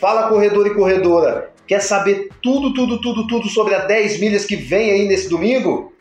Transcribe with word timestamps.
Fala 0.00 0.28
corredor 0.28 0.66
e 0.66 0.74
corredora, 0.74 1.50
quer 1.66 1.80
saber 1.80 2.28
tudo, 2.40 2.72
tudo, 2.72 3.00
tudo, 3.00 3.26
tudo 3.26 3.48
sobre 3.48 3.74
a 3.74 3.84
10 3.84 4.20
milhas 4.20 4.44
que 4.44 4.54
vem 4.54 4.92
aí 4.92 5.08
nesse 5.08 5.28
domingo? 5.28 5.92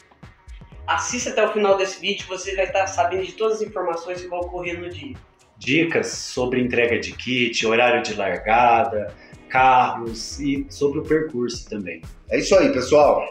Assista 0.85 1.31
até 1.31 1.43
o 1.43 1.51
final 1.51 1.75
desse 1.77 1.99
vídeo, 1.99 2.25
você 2.29 2.55
vai 2.55 2.65
estar 2.65 2.85
sabendo 2.85 3.23
de 3.23 3.31
todas 3.31 3.55
as 3.55 3.63
informações 3.63 4.21
que 4.21 4.27
vão 4.27 4.39
ocorrer 4.39 4.79
no 4.79 4.87
dia. 4.87 5.15
Dicas 5.57 6.07
sobre 6.07 6.61
entrega 6.61 6.99
de 6.99 7.11
kit, 7.11 7.65
horário 7.65 8.04
de 8.04 8.13
largada, 8.13 9.11
carros 9.49 10.39
e 10.39 10.68
sobre 10.70 11.00
o 11.00 11.04
percurso 11.04 11.68
também. 11.68 12.02
É 12.29 12.38
isso 12.38 12.55
aí, 12.55 12.71
pessoal. 12.71 13.25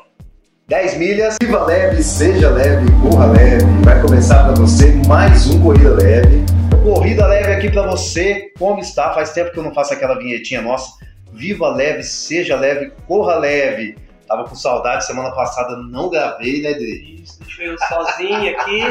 10 0.67 0.99
milhas, 0.99 1.37
viva 1.41 1.65
leve, 1.65 2.03
seja 2.03 2.51
leve, 2.51 2.87
corra 3.01 3.27
leve. 3.27 3.65
Vai 3.85 4.03
começar 4.03 4.43
para 4.43 4.55
você 4.55 4.93
mais 5.07 5.47
um 5.47 5.63
Corrida 5.63 5.95
Leve. 5.95 6.56
Corrida 6.87 7.27
Leve 7.27 7.51
aqui 7.51 7.69
para 7.69 7.83
você. 7.83 8.53
Como 8.57 8.79
está? 8.79 9.13
Faz 9.13 9.33
tempo 9.33 9.51
que 9.51 9.59
eu 9.59 9.63
não 9.65 9.75
faço 9.75 9.93
aquela 9.93 10.17
vinhetinha 10.17 10.63
nossa. 10.63 10.97
Viva 11.33 11.69
leve, 11.69 12.05
seja 12.05 12.55
leve, 12.55 12.93
corra 13.09 13.35
leve. 13.35 13.99
Tava 14.25 14.45
com 14.49 14.55
saudade, 14.55 15.05
semana 15.05 15.33
passada 15.33 15.77
não 15.79 16.09
gravei, 16.09 16.63
né, 16.63 16.75
Dri? 16.75 17.23
Isso, 17.25 17.41
deixei 17.41 17.71
eu 17.71 17.77
sozinho 17.77 18.57
aqui. 18.57 18.83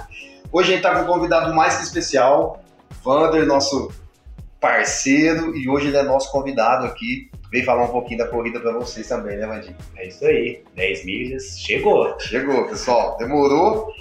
Hoje 0.50 0.70
a 0.70 0.74
gente 0.76 0.82
tá 0.82 0.94
com 0.94 1.02
um 1.02 1.06
convidado 1.06 1.54
mais 1.54 1.76
que 1.76 1.82
especial, 1.82 2.62
Vander, 3.04 3.44
nosso 3.44 3.92
parceiro, 4.58 5.54
e 5.54 5.68
hoje 5.68 5.88
ele 5.88 5.98
é 5.98 6.02
nosso 6.02 6.32
convidado 6.32 6.86
aqui. 6.86 7.30
Veio 7.50 7.64
falar 7.64 7.84
um 7.84 7.88
pouquinho 7.88 8.20
da 8.20 8.28
corrida 8.28 8.58
para 8.60 8.72
vocês 8.72 9.06
também, 9.06 9.36
né, 9.36 9.46
Vandinho? 9.46 9.76
É 9.96 10.06
isso 10.06 10.24
aí, 10.24 10.62
10 10.74 11.04
milhas, 11.04 11.58
chegou. 11.58 12.18
Chegou, 12.20 12.66
pessoal. 12.68 13.18
Demorou, 13.18 13.92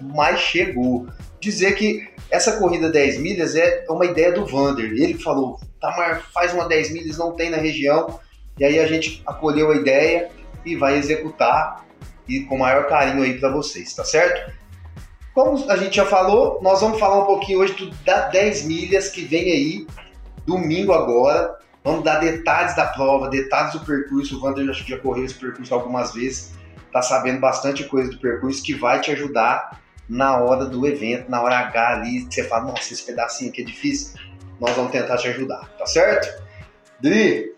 mas 0.00 0.38
chegou. 0.38 1.08
Dizer 1.44 1.74
que 1.74 2.08
essa 2.30 2.56
corrida 2.56 2.90
10 2.90 3.18
milhas 3.18 3.54
é 3.54 3.84
uma 3.86 4.06
ideia 4.06 4.32
do 4.32 4.46
Vander. 4.46 4.86
Ele 4.86 5.12
falou, 5.18 5.60
Tamar, 5.78 6.22
faz 6.32 6.54
uma 6.54 6.66
10 6.66 6.90
milhas, 6.90 7.18
não 7.18 7.32
tem 7.32 7.50
na 7.50 7.58
região. 7.58 8.18
E 8.58 8.64
aí 8.64 8.78
a 8.78 8.86
gente 8.86 9.22
acolheu 9.26 9.70
a 9.70 9.76
ideia 9.76 10.30
e 10.64 10.74
vai 10.74 10.96
executar 10.96 11.84
e 12.26 12.40
com 12.44 12.56
maior 12.56 12.86
carinho 12.86 13.22
aí 13.22 13.38
para 13.38 13.50
vocês, 13.50 13.92
tá 13.92 14.06
certo? 14.06 14.54
Como 15.34 15.70
a 15.70 15.76
gente 15.76 15.96
já 15.96 16.06
falou, 16.06 16.62
nós 16.62 16.80
vamos 16.80 16.98
falar 16.98 17.22
um 17.22 17.26
pouquinho 17.26 17.58
hoje 17.58 17.74
do, 17.74 17.90
da 18.06 18.28
10 18.28 18.64
milhas 18.64 19.10
que 19.10 19.20
vem 19.26 19.52
aí, 19.52 19.86
domingo 20.46 20.94
agora. 20.94 21.58
Vamos 21.84 22.04
dar 22.04 22.20
detalhes 22.20 22.74
da 22.74 22.86
prova, 22.86 23.28
detalhes 23.28 23.74
do 23.74 23.80
percurso. 23.80 24.42
O 24.42 24.70
acho 24.70 24.82
que 24.82 24.92
já 24.92 24.98
correu 24.98 25.26
esse 25.26 25.34
percurso 25.34 25.74
algumas 25.74 26.14
vezes, 26.14 26.54
tá 26.90 27.02
sabendo 27.02 27.38
bastante 27.38 27.84
coisa 27.84 28.10
do 28.10 28.18
percurso 28.18 28.62
que 28.62 28.72
vai 28.72 28.98
te 29.02 29.10
ajudar 29.10 29.83
na 30.08 30.38
hora 30.38 30.66
do 30.66 30.86
evento, 30.86 31.30
na 31.30 31.42
hora 31.42 31.58
H 31.58 31.92
ali, 31.94 32.20
você 32.20 32.44
fala, 32.44 32.72
nossa, 32.72 32.92
esse 32.92 33.04
pedacinho 33.04 33.50
aqui 33.50 33.62
é 33.62 33.64
difícil, 33.64 34.18
nós 34.60 34.74
vamos 34.74 34.92
tentar 34.92 35.16
te 35.16 35.28
ajudar, 35.28 35.68
tá 35.78 35.86
certo? 35.86 36.42
Dri, 37.00 37.54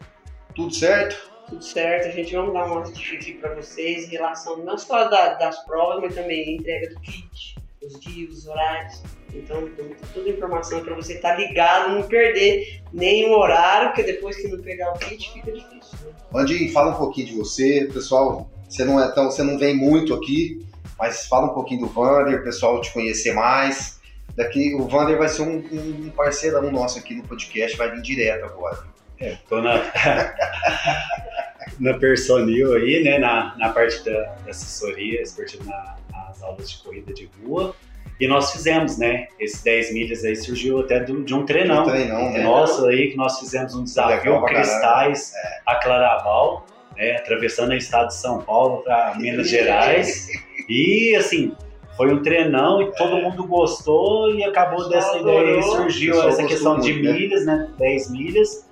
tudo 0.55 0.75
certo? 0.75 1.31
Tudo 1.49 1.63
certo, 1.63 2.09
a 2.09 2.11
gente 2.11 2.35
vai 2.35 2.53
dar 2.53 2.65
uma 2.65 2.83
dica 2.83 3.39
para 3.41 3.55
vocês 3.55 4.07
em 4.07 4.11
relação 4.11 4.57
não 4.59 4.77
só 4.77 5.09
da, 5.09 5.35
das 5.35 5.65
provas, 5.65 6.03
mas 6.03 6.15
também 6.15 6.43
a 6.43 6.53
entrega 6.53 6.95
do 6.95 7.01
kit, 7.01 7.57
os 7.83 8.01
dias, 8.01 8.39
os 8.39 8.47
horários. 8.47 9.03
Então, 9.33 9.69
toda 10.15 10.29
a 10.29 10.33
informação 10.33 10.83
para 10.83 10.95
você 10.95 11.15
estar 11.15 11.33
tá 11.33 11.37
ligado, 11.37 11.95
não 11.95 12.03
perder 12.03 12.83
nenhum 12.93 13.35
horário, 13.35 13.89
porque 13.89 14.03
depois 14.03 14.37
que 14.37 14.49
não 14.49 14.61
pegar 14.61 14.93
o 14.93 14.99
kit 14.99 15.33
fica 15.33 15.53
difícil. 15.53 15.99
Né? 16.05 16.13
Andy, 16.35 16.69
fala 16.71 16.93
um 16.95 16.99
pouquinho 16.99 17.29
de 17.29 17.35
você, 17.35 17.89
pessoal. 17.93 18.51
Você 18.69 18.85
não 18.85 19.01
é 19.01 19.09
tão, 19.13 19.31
você 19.31 19.45
não 19.45 19.59
vem 19.59 19.77
muito 19.77 20.13
aqui, 20.15 20.66
mas 20.99 21.27
fala 21.27 21.47
um 21.47 21.55
pouquinho 21.55 21.81
do 21.81 21.87
Vander, 21.87 22.41
o 22.41 22.45
pessoal 22.45 22.81
te 22.81 22.93
conhecer 22.93 23.35
mais. 23.35 24.01
Daqui 24.37 24.75
o 24.75 24.87
Vander 24.87 25.17
vai 25.17 25.29
ser 25.29 25.43
um, 25.43 25.57
um 25.57 26.11
parceirão 26.11 26.71
nosso 26.71 26.99
aqui 26.99 27.15
no 27.15 27.23
podcast, 27.23 27.77
vai 27.77 27.91
vir 27.91 28.03
direto 28.03 28.45
agora. 28.45 28.79
É, 29.19 29.37
tô 29.49 29.63
na, 29.63 29.83
na 31.81 31.95
Personil 31.95 32.75
aí, 32.75 33.03
né, 33.03 33.19
na, 33.19 33.57
na 33.57 33.71
parte 33.71 34.05
da, 34.05 34.35
da 34.45 34.51
assessoria 34.51 35.23
esportiva 35.23 35.65
na, 35.65 35.97
nas 36.13 36.43
aulas 36.43 36.71
de 36.71 36.79
corrida 36.83 37.15
de 37.15 37.31
rua. 37.43 37.75
E 38.19 38.27
nós 38.27 38.51
fizemos, 38.51 38.97
né? 38.97 39.29
Esses 39.39 39.63
10 39.63 39.93
milhas 39.93 40.25
aí 40.25 40.35
surgiu 40.35 40.81
até 40.81 41.01
do, 41.01 41.23
de 41.23 41.35
um 41.35 41.45
treinão. 41.45 41.83
Um 41.83 41.91
treinão, 41.91 42.31
né? 42.31 42.43
Nosso 42.43 42.87
aí, 42.87 43.11
que 43.11 43.17
nós 43.17 43.39
fizemos 43.39 43.75
um 43.75 43.85
desafio 43.85 44.43
Cristais 44.43 45.35
é. 45.35 45.61
a 45.67 45.75
Claraval, 45.77 46.65
né? 46.97 47.17
Atravessando 47.17 47.73
o 47.73 47.75
estado 47.75 48.09
de 48.09 48.15
São 48.15 48.41
Paulo 48.41 48.83
para 48.83 49.15
Minas 49.21 49.51
Gerais. 49.51 50.29
E 50.69 51.15
assim, 51.17 51.53
foi 51.97 52.13
um 52.13 52.23
treinão 52.23 52.83
e 52.83 52.93
todo 52.93 53.17
é. 53.17 53.23
mundo 53.23 53.47
gostou 53.47 54.35
e 54.35 54.45
acabou 54.45 54.89
dessa 54.89 55.19
ideia 55.19 55.57
aí, 55.57 55.63
surgiu 55.63 56.23
essa 56.23 56.45
questão 56.45 56.79
de 56.79 56.93
né? 56.93 57.13
milhas, 57.13 57.47
né? 57.47 57.71
10 57.79 58.11
milhas 58.11 58.69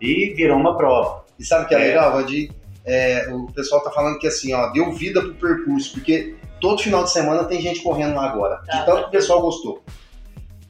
e 0.00 0.30
virou 0.34 0.56
uma 0.56 0.76
prova. 0.76 1.24
E 1.38 1.44
sabe 1.44 1.64
o 1.64 1.68
que 1.68 1.74
é, 1.74 1.80
é. 1.80 1.86
legal, 1.88 2.12
Valdir? 2.12 2.50
É, 2.84 3.28
o 3.32 3.46
pessoal 3.52 3.82
tá 3.82 3.90
falando 3.90 4.18
que 4.18 4.26
assim, 4.26 4.52
ó, 4.52 4.70
deu 4.70 4.92
vida 4.92 5.20
pro 5.22 5.34
percurso, 5.34 5.92
porque 5.94 6.34
todo 6.60 6.82
final 6.82 7.04
de 7.04 7.10
semana 7.10 7.44
tem 7.44 7.60
gente 7.60 7.80
correndo 7.80 8.16
lá 8.16 8.30
agora. 8.30 8.60
Tá. 8.66 8.80
De 8.80 8.86
tanto 8.86 9.02
que 9.02 9.08
o 9.08 9.10
pessoal 9.10 9.40
gostou. 9.40 9.82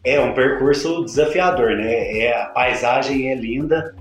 É 0.05 0.21
um 0.21 0.35
percurso 0.35 1.05
desafiador, 1.05 1.77
né? 1.77 2.19
É, 2.19 2.37
a 2.37 2.47
paisagem 2.47 3.31
é 3.31 3.35
linda, 3.35 3.97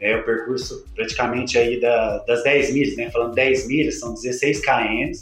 é 0.00 0.16
o 0.16 0.24
percurso 0.24 0.84
praticamente 0.94 1.58
aí 1.58 1.80
da, 1.80 2.18
das 2.18 2.44
10 2.44 2.72
milhas, 2.72 2.96
né? 2.96 3.10
Falando 3.10 3.34
10 3.34 3.66
milhas, 3.66 3.98
são 3.98 4.14
16 4.14 4.60
km 4.60 5.12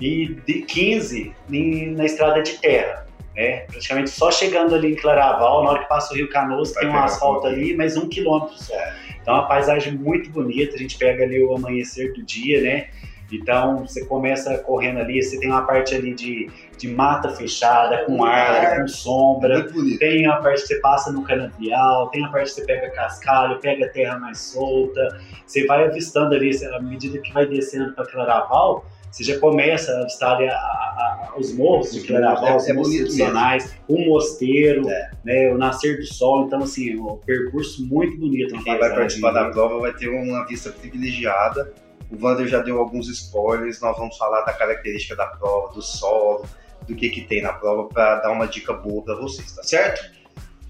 e 0.00 0.34
de 0.46 0.62
15 0.62 1.34
em, 1.50 1.90
na 1.92 2.06
estrada 2.06 2.42
de 2.42 2.58
terra 2.58 3.10
né? 3.34 3.60
Praticamente 3.70 4.10
só 4.10 4.30
chegando 4.30 4.74
ali 4.74 4.92
em 4.92 4.96
Claraval, 4.96 5.64
na 5.64 5.70
hora 5.70 5.82
que 5.82 5.88
passa 5.88 6.12
o 6.12 6.16
Rio 6.16 6.28
Canoas, 6.28 6.72
tem 6.72 6.88
um 6.88 6.98
asfalto 6.98 7.46
ali, 7.46 7.74
mas 7.76 7.96
um 7.96 8.08
quilômetro 8.08 8.56
só. 8.56 8.74
Então, 9.20 9.34
é 9.34 9.38
uma 9.38 9.48
paisagem 9.48 9.94
muito 9.94 10.30
bonita, 10.30 10.74
a 10.74 10.78
gente 10.78 10.96
pega 10.98 11.24
ali 11.24 11.42
o 11.42 11.54
amanhecer 11.54 12.12
do 12.12 12.22
dia, 12.22 12.60
né? 12.60 12.88
Então, 13.32 13.86
você 13.86 14.04
começa 14.06 14.58
correndo 14.58 14.98
ali, 14.98 15.22
você 15.22 15.38
tem 15.38 15.48
uma 15.48 15.62
parte 15.62 15.94
ali 15.94 16.12
de, 16.12 16.50
de 16.76 16.88
mata 16.88 17.30
fechada, 17.30 18.04
com 18.04 18.24
árvore, 18.24 18.80
com 18.80 18.88
sombra. 18.88 19.60
É 19.60 19.96
tem 19.98 20.26
a 20.26 20.36
parte 20.36 20.62
que 20.62 20.66
você 20.66 20.80
passa 20.80 21.12
no 21.12 21.22
canavial, 21.22 22.08
tem 22.08 22.24
a 22.24 22.28
parte 22.28 22.46
que 22.46 22.56
você 22.56 22.66
pega 22.66 22.90
cascalho, 22.90 23.60
pega 23.60 23.88
terra 23.88 24.18
mais 24.18 24.38
solta. 24.38 25.20
Você 25.46 25.64
vai 25.64 25.84
avistando 25.84 26.34
ali, 26.34 26.50
à 26.74 26.80
medida 26.80 27.18
que 27.18 27.32
vai 27.32 27.46
descendo 27.46 27.92
para 27.94 28.04
Claraval, 28.04 28.84
você 29.10 29.24
já 29.24 29.38
começa 29.38 29.90
a 29.92 30.02
avistar 30.02 30.40
a, 30.40 30.44
a, 30.44 31.32
os 31.36 31.52
morros 31.52 31.92
de 31.92 32.06
Claraval, 32.06 32.56
os 32.56 32.68
é 32.68 32.72
morros 32.72 32.94
tradicionais, 32.94 33.74
o 33.88 33.98
mosteiro, 34.06 34.88
é. 34.88 35.10
né, 35.24 35.52
o 35.52 35.58
nascer 35.58 35.98
do 35.98 36.06
sol. 36.06 36.46
Então, 36.46 36.62
assim, 36.62 36.96
o 36.96 37.16
percurso 37.16 37.84
muito 37.84 38.16
bonito. 38.18 38.62
Quem 38.62 38.78
vai 38.78 38.90
participar 38.90 39.32
da 39.32 39.50
prova 39.50 39.80
vai 39.80 39.92
ter 39.92 40.08
uma 40.08 40.46
vista 40.46 40.70
privilegiada. 40.70 41.72
O 42.10 42.24
Wander 42.24 42.46
já 42.46 42.60
deu 42.60 42.78
alguns 42.78 43.08
spoilers. 43.08 43.80
Nós 43.80 43.96
vamos 43.96 44.16
falar 44.16 44.42
da 44.42 44.52
característica 44.52 45.16
da 45.16 45.26
prova, 45.26 45.72
do 45.72 45.82
solo, 45.82 46.44
do 46.86 46.94
que, 46.94 47.10
que 47.10 47.22
tem 47.22 47.42
na 47.42 47.52
prova, 47.52 47.88
para 47.88 48.16
dar 48.20 48.30
uma 48.30 48.46
dica 48.46 48.72
boa 48.72 49.02
para 49.02 49.16
vocês, 49.16 49.52
tá 49.52 49.62
certo? 49.62 50.20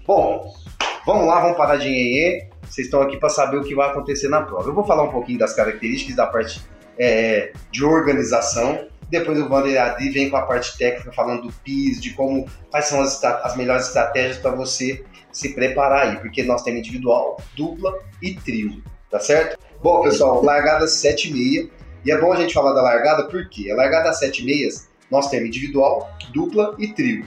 Bom, 0.05 0.51
vamos 1.05 1.27
lá, 1.27 1.41
vamos 1.41 1.57
parar 1.57 1.77
de 1.77 1.87
nhenhê. 1.87 2.47
Vocês 2.63 2.87
estão 2.87 3.01
aqui 3.01 3.17
para 3.17 3.29
saber 3.29 3.57
o 3.57 3.63
que 3.63 3.75
vai 3.75 3.89
acontecer 3.89 4.29
na 4.29 4.41
prova. 4.41 4.67
Eu 4.69 4.73
vou 4.73 4.83
falar 4.83 5.03
um 5.03 5.11
pouquinho 5.11 5.37
das 5.37 5.53
características 5.53 6.15
da 6.15 6.25
parte 6.25 6.61
é, 7.01 7.51
de 7.71 7.83
organização. 7.83 8.87
Depois 9.09 9.37
o 9.39 9.49
Vander 9.49 9.97
vem 10.13 10.29
com 10.29 10.37
a 10.37 10.43
parte 10.43 10.77
técnica 10.77 11.11
falando 11.11 11.47
do 11.47 11.51
PIS, 11.51 11.99
de 11.99 12.11
como 12.11 12.47
quais 12.69 12.85
são 12.85 13.01
as, 13.01 13.21
as 13.23 13.57
melhores 13.57 13.87
estratégias 13.87 14.37
para 14.37 14.51
você 14.51 15.03
se 15.33 15.55
preparar 15.55 16.07
aí, 16.07 16.17
porque 16.19 16.43
nós 16.43 16.61
temos 16.61 16.81
individual, 16.81 17.41
dupla 17.55 17.97
e 18.21 18.35
trio, 18.35 18.83
tá 19.09 19.19
certo? 19.19 19.57
Bom, 19.81 20.03
pessoal, 20.03 20.43
largada 20.43 20.85
7,6. 20.85 21.69
E 22.05 22.11
é 22.11 22.19
bom 22.19 22.31
a 22.31 22.35
gente 22.35 22.53
falar 22.53 22.73
da 22.73 22.81
largada 22.81 23.27
porque 23.27 23.69
a 23.71 23.75
largada 23.75 24.11
7,6 24.11 24.87
nós 25.09 25.29
temos 25.29 25.49
individual, 25.49 26.09
dupla 26.31 26.75
e 26.77 26.93
trio. 26.93 27.25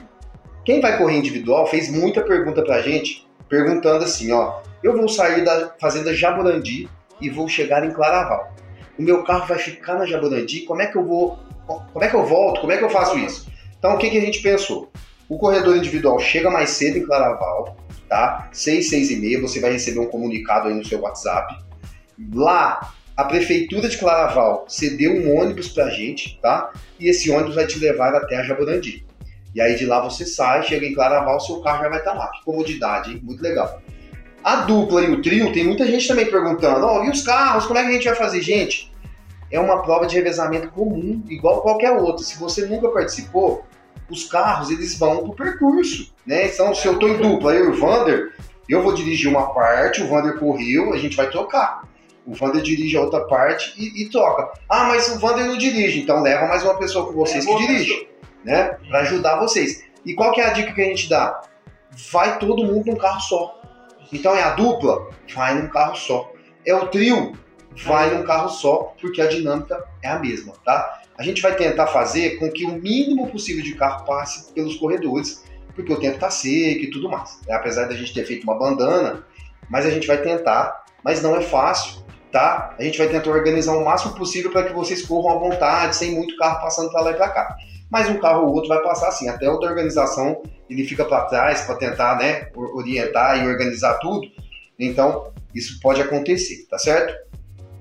Quem 0.63 0.81
vai 0.81 0.97
correr 0.97 1.17
individual 1.17 1.67
fez 1.67 1.89
muita 1.89 2.21
pergunta 2.21 2.63
pra 2.63 2.81
gente, 2.81 3.27
perguntando 3.47 4.03
assim, 4.03 4.31
ó, 4.31 4.61
eu 4.83 4.97
vou 4.97 5.07
sair 5.07 5.43
da 5.43 5.73
fazenda 5.79 6.13
Jaborandi 6.13 6.89
e 7.21 7.29
vou 7.29 7.47
chegar 7.47 7.85
em 7.85 7.91
Claraval 7.91 8.55
o 8.97 9.01
meu 9.01 9.23
carro 9.23 9.47
vai 9.47 9.57
ficar 9.57 9.95
na 9.95 10.05
Jaborandi, 10.05 10.61
como 10.61 10.81
é 10.81 10.87
que 10.87 10.97
eu 10.97 11.05
vou, 11.05 11.39
como 11.65 12.03
é 12.03 12.07
que 12.07 12.15
eu 12.15 12.25
volto, 12.25 12.61
como 12.61 12.71
é 12.71 12.77
que 12.77 12.83
eu 12.83 12.89
faço 12.89 13.17
isso? 13.17 13.47
Então 13.77 13.95
o 13.95 13.97
que, 13.97 14.09
que 14.09 14.17
a 14.17 14.21
gente 14.21 14.41
pensou? 14.41 14.91
O 15.27 15.37
corredor 15.37 15.75
individual 15.75 16.19
chega 16.19 16.49
mais 16.49 16.71
cedo 16.71 16.97
em 16.97 17.05
Claraval, 17.05 17.75
tá? 18.07 18.49
6, 18.51 18.89
6 18.89 19.11
e 19.11 19.15
meia, 19.17 19.41
você 19.41 19.59
vai 19.59 19.71
receber 19.71 19.99
um 19.99 20.07
comunicado 20.07 20.67
aí 20.67 20.73
no 20.73 20.85
seu 20.85 21.01
WhatsApp. 21.01 21.55
Lá, 22.33 22.93
a 23.17 23.23
prefeitura 23.23 23.89
de 23.89 23.97
Claraval 23.97 24.65
cedeu 24.67 25.13
um 25.13 25.39
ônibus 25.39 25.67
pra 25.69 25.89
gente, 25.89 26.39
tá? 26.41 26.71
E 26.99 27.09
esse 27.09 27.31
ônibus 27.31 27.55
vai 27.55 27.65
te 27.65 27.79
levar 27.79 28.13
até 28.13 28.37
a 28.37 28.43
Jaborandi. 28.43 29.05
E 29.53 29.61
aí 29.61 29.75
de 29.75 29.85
lá 29.85 30.01
você 30.01 30.25
sai, 30.25 30.63
chega 30.63 30.85
em 30.85 30.93
Claraval, 30.93 31.39
seu 31.39 31.61
carro 31.61 31.83
já 31.83 31.89
vai 31.89 31.99
estar 31.99 32.11
tá 32.11 32.17
lá. 32.17 32.27
Que 32.27 32.43
comodidade, 32.43 33.11
hein? 33.11 33.21
Muito 33.23 33.41
legal. 33.41 33.81
A 34.45 34.57
dupla 34.57 35.01
e 35.01 35.11
o 35.11 35.23
trio, 35.23 35.51
tem 35.51 35.65
muita 35.65 35.87
gente 35.87 36.07
também 36.07 36.29
perguntando: 36.29 36.85
ó, 36.85 36.99
oh, 36.99 37.03
e 37.03 37.09
os 37.09 37.23
carros, 37.23 37.65
como 37.65 37.79
é 37.79 37.81
que 37.81 37.89
a 37.89 37.91
gente 37.93 38.05
vai 38.05 38.13
fazer? 38.13 38.43
Gente, 38.43 38.93
é 39.49 39.59
uma 39.59 39.81
prova 39.81 40.05
de 40.05 40.15
revezamento 40.15 40.69
comum, 40.69 41.23
igual 41.27 41.63
qualquer 41.63 41.93
outra. 41.93 42.23
Se 42.23 42.37
você 42.37 42.63
nunca 42.67 42.89
participou, 42.89 43.65
os 44.07 44.25
carros 44.25 44.69
eles 44.69 44.99
vão 44.99 45.23
pro 45.23 45.33
percurso, 45.33 46.13
né? 46.23 46.45
Então, 46.45 46.75
se 46.75 46.87
eu 46.87 46.99
tô 46.99 47.07
em 47.07 47.17
dupla, 47.17 47.55
eu 47.55 47.65
e 47.65 47.67
o 47.69 47.79
Vander, 47.79 48.35
eu 48.69 48.83
vou 48.83 48.93
dirigir 48.93 49.31
uma 49.31 49.51
parte, 49.51 50.03
o 50.03 50.07
Vander 50.07 50.37
correu, 50.37 50.93
a 50.93 50.97
gente 50.99 51.17
vai 51.17 51.27
trocar. 51.27 51.81
O 52.23 52.35
Vander 52.35 52.61
dirige 52.61 52.95
a 52.97 53.01
outra 53.01 53.21
parte 53.21 53.73
e, 53.75 54.03
e 54.03 54.09
troca. 54.11 54.51
Ah, 54.69 54.83
mas 54.89 55.09
o 55.09 55.17
Vander 55.17 55.47
não 55.47 55.57
dirige, 55.57 56.01
então 56.01 56.21
leva 56.21 56.45
mais 56.45 56.63
uma 56.63 56.77
pessoa 56.77 57.07
com 57.07 57.13
vocês 57.13 57.47
É, 57.47 57.47
que 57.47 57.57
dirige, 57.65 58.07
né? 58.43 58.77
Pra 58.87 58.99
ajudar 58.99 59.39
vocês. 59.39 59.83
E 60.05 60.13
qual 60.13 60.31
que 60.33 60.39
é 60.39 60.45
a 60.45 60.53
dica 60.53 60.71
que 60.71 60.81
a 60.83 60.85
gente 60.85 61.09
dá? 61.09 61.41
Vai 62.11 62.37
todo 62.37 62.63
mundo 62.63 62.85
num 62.85 62.95
carro 62.95 63.19
só. 63.21 63.65
Então 64.11 64.35
é 64.35 64.43
a 64.43 64.51
dupla? 64.51 65.09
Vai 65.33 65.55
num 65.55 65.67
carro 65.67 65.95
só. 65.95 66.31
É 66.65 66.73
o 66.73 66.87
trio? 66.87 67.33
Vai 67.83 68.15
num 68.15 68.23
carro 68.23 68.49
só, 68.49 68.93
porque 69.01 69.21
a 69.21 69.27
dinâmica 69.27 69.83
é 70.01 70.07
a 70.07 70.19
mesma, 70.19 70.53
tá? 70.63 71.01
A 71.17 71.23
gente 71.23 71.41
vai 71.41 71.55
tentar 71.55 71.87
fazer 71.87 72.37
com 72.39 72.49
que 72.49 72.65
o 72.65 72.71
mínimo 72.73 73.27
possível 73.29 73.63
de 73.63 73.75
carro 73.75 74.05
passe 74.05 74.51
pelos 74.53 74.75
corredores, 74.77 75.43
porque 75.73 75.91
o 75.91 75.99
tempo 75.99 76.17
tá 76.17 76.29
seco 76.29 76.83
e 76.83 76.89
tudo 76.89 77.09
mais. 77.09 77.39
né? 77.47 77.55
Apesar 77.55 77.85
da 77.85 77.95
gente 77.95 78.13
ter 78.13 78.25
feito 78.25 78.43
uma 78.43 78.57
bandana, 78.57 79.25
mas 79.69 79.85
a 79.85 79.89
gente 79.89 80.07
vai 80.07 80.17
tentar, 80.21 80.85
mas 81.03 81.21
não 81.21 81.35
é 81.35 81.41
fácil, 81.41 82.03
tá? 82.31 82.73
A 82.77 82.83
gente 82.83 82.97
vai 82.97 83.07
tentar 83.07 83.29
organizar 83.29 83.73
o 83.73 83.83
máximo 83.83 84.13
possível 84.13 84.51
para 84.51 84.63
que 84.63 84.73
vocês 84.73 85.01
corram 85.05 85.35
à 85.35 85.39
vontade, 85.39 85.95
sem 85.95 86.11
muito 86.11 86.37
carro 86.37 86.61
passando 86.61 86.91
para 86.91 87.01
lá 87.01 87.11
e 87.11 87.15
para 87.15 87.29
cá. 87.29 87.57
Mas 87.95 88.09
um 88.09 88.17
carro 88.17 88.47
ou 88.47 88.53
outro 88.53 88.67
vai 88.67 88.81
passar 88.81 89.07
assim, 89.07 89.29
até 89.29 89.49
o 89.49 89.57
da 89.57 89.67
organização 89.67 90.43
ele 90.69 90.83
fica 90.83 91.05
para 91.05 91.23
trás 91.27 91.61
para 91.61 91.75
tentar, 91.75 92.17
né, 92.17 92.49
or- 92.53 92.75
orientar 92.75 93.41
e 93.41 93.47
organizar 93.47 93.93
tudo. 93.99 94.27
Então, 94.77 95.31
isso 95.53 95.79
pode 95.79 96.01
acontecer, 96.01 96.67
tá 96.69 96.77
certo? 96.77 97.15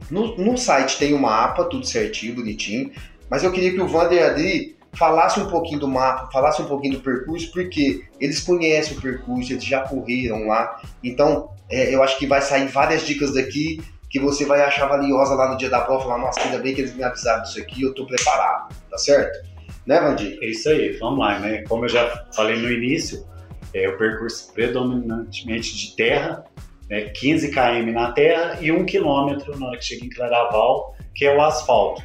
No, 0.09 0.37
no 0.37 0.57
site 0.57 1.01
tem 1.01 1.13
o 1.15 1.19
mapa, 1.19 1.65
tudo 1.65 1.85
certinho, 1.85 2.37
bonitinho, 2.37 2.93
mas 3.29 3.43
eu 3.43 3.51
queria 3.51 3.73
que 3.73 3.81
o 3.81 3.89
Vander 3.89 4.23
a 4.23 4.29
Adri 4.29 4.77
falasse 4.93 5.41
um 5.41 5.49
pouquinho 5.49 5.81
do 5.81 5.89
mapa, 5.89 6.31
falasse 6.31 6.63
um 6.63 6.67
pouquinho 6.67 6.99
do 6.99 7.01
percurso, 7.01 7.51
porque 7.51 8.05
eles 8.21 8.39
conhecem 8.39 8.97
o 8.97 9.01
percurso, 9.01 9.53
eles 9.53 9.65
já 9.65 9.81
correram 9.81 10.47
lá, 10.47 10.81
então 11.03 11.51
é, 11.69 11.93
eu 11.93 12.05
acho 12.05 12.21
que 12.21 12.27
vai 12.29 12.41
sair 12.41 12.69
várias 12.69 13.05
dicas 13.05 13.35
daqui 13.35 13.83
que 14.09 14.21
você 14.21 14.45
vai 14.45 14.63
achar 14.63 14.87
valiosa 14.87 15.35
lá 15.35 15.51
no 15.51 15.57
dia 15.57 15.69
da 15.69 15.81
prova, 15.81 16.05
falar, 16.05 16.19
nossa, 16.19 16.41
ainda 16.41 16.59
bem 16.59 16.73
que 16.73 16.83
eles 16.83 16.95
me 16.95 17.03
avisaram 17.03 17.43
disso 17.43 17.59
aqui, 17.59 17.83
eu 17.83 17.93
tô 17.93 18.07
preparado, 18.07 18.73
tá 18.89 18.97
certo? 18.97 19.54
Né, 19.87 20.01
Vandir? 20.01 20.39
É 20.41 20.47
isso 20.47 20.69
aí, 20.69 20.97
vamos 20.99 21.19
lá, 21.19 21.39
né? 21.39 21.63
Como 21.69 21.85
eu 21.85 21.89
já 21.89 22.27
falei 22.35 22.57
no 22.57 22.71
início, 22.71 23.27
é 23.73 23.89
o 23.89 23.99
percurso 23.99 24.53
predominantemente 24.53 25.77
de 25.77 25.95
terra, 25.97 26.45
né? 26.89 27.11
15 27.11 27.51
km 27.51 27.93
na 27.93 28.13
terra 28.13 28.59
e 28.61 28.73
1 28.73 28.87
km 28.87 29.59
na 29.59 29.67
hora 29.67 29.79
que 29.79 29.85
chega 29.85 30.07
em 30.07 30.09
Claraval, 30.09 30.95
que 31.15 31.25
é 31.25 31.35
o 31.35 31.41
asfalto. 31.41 32.03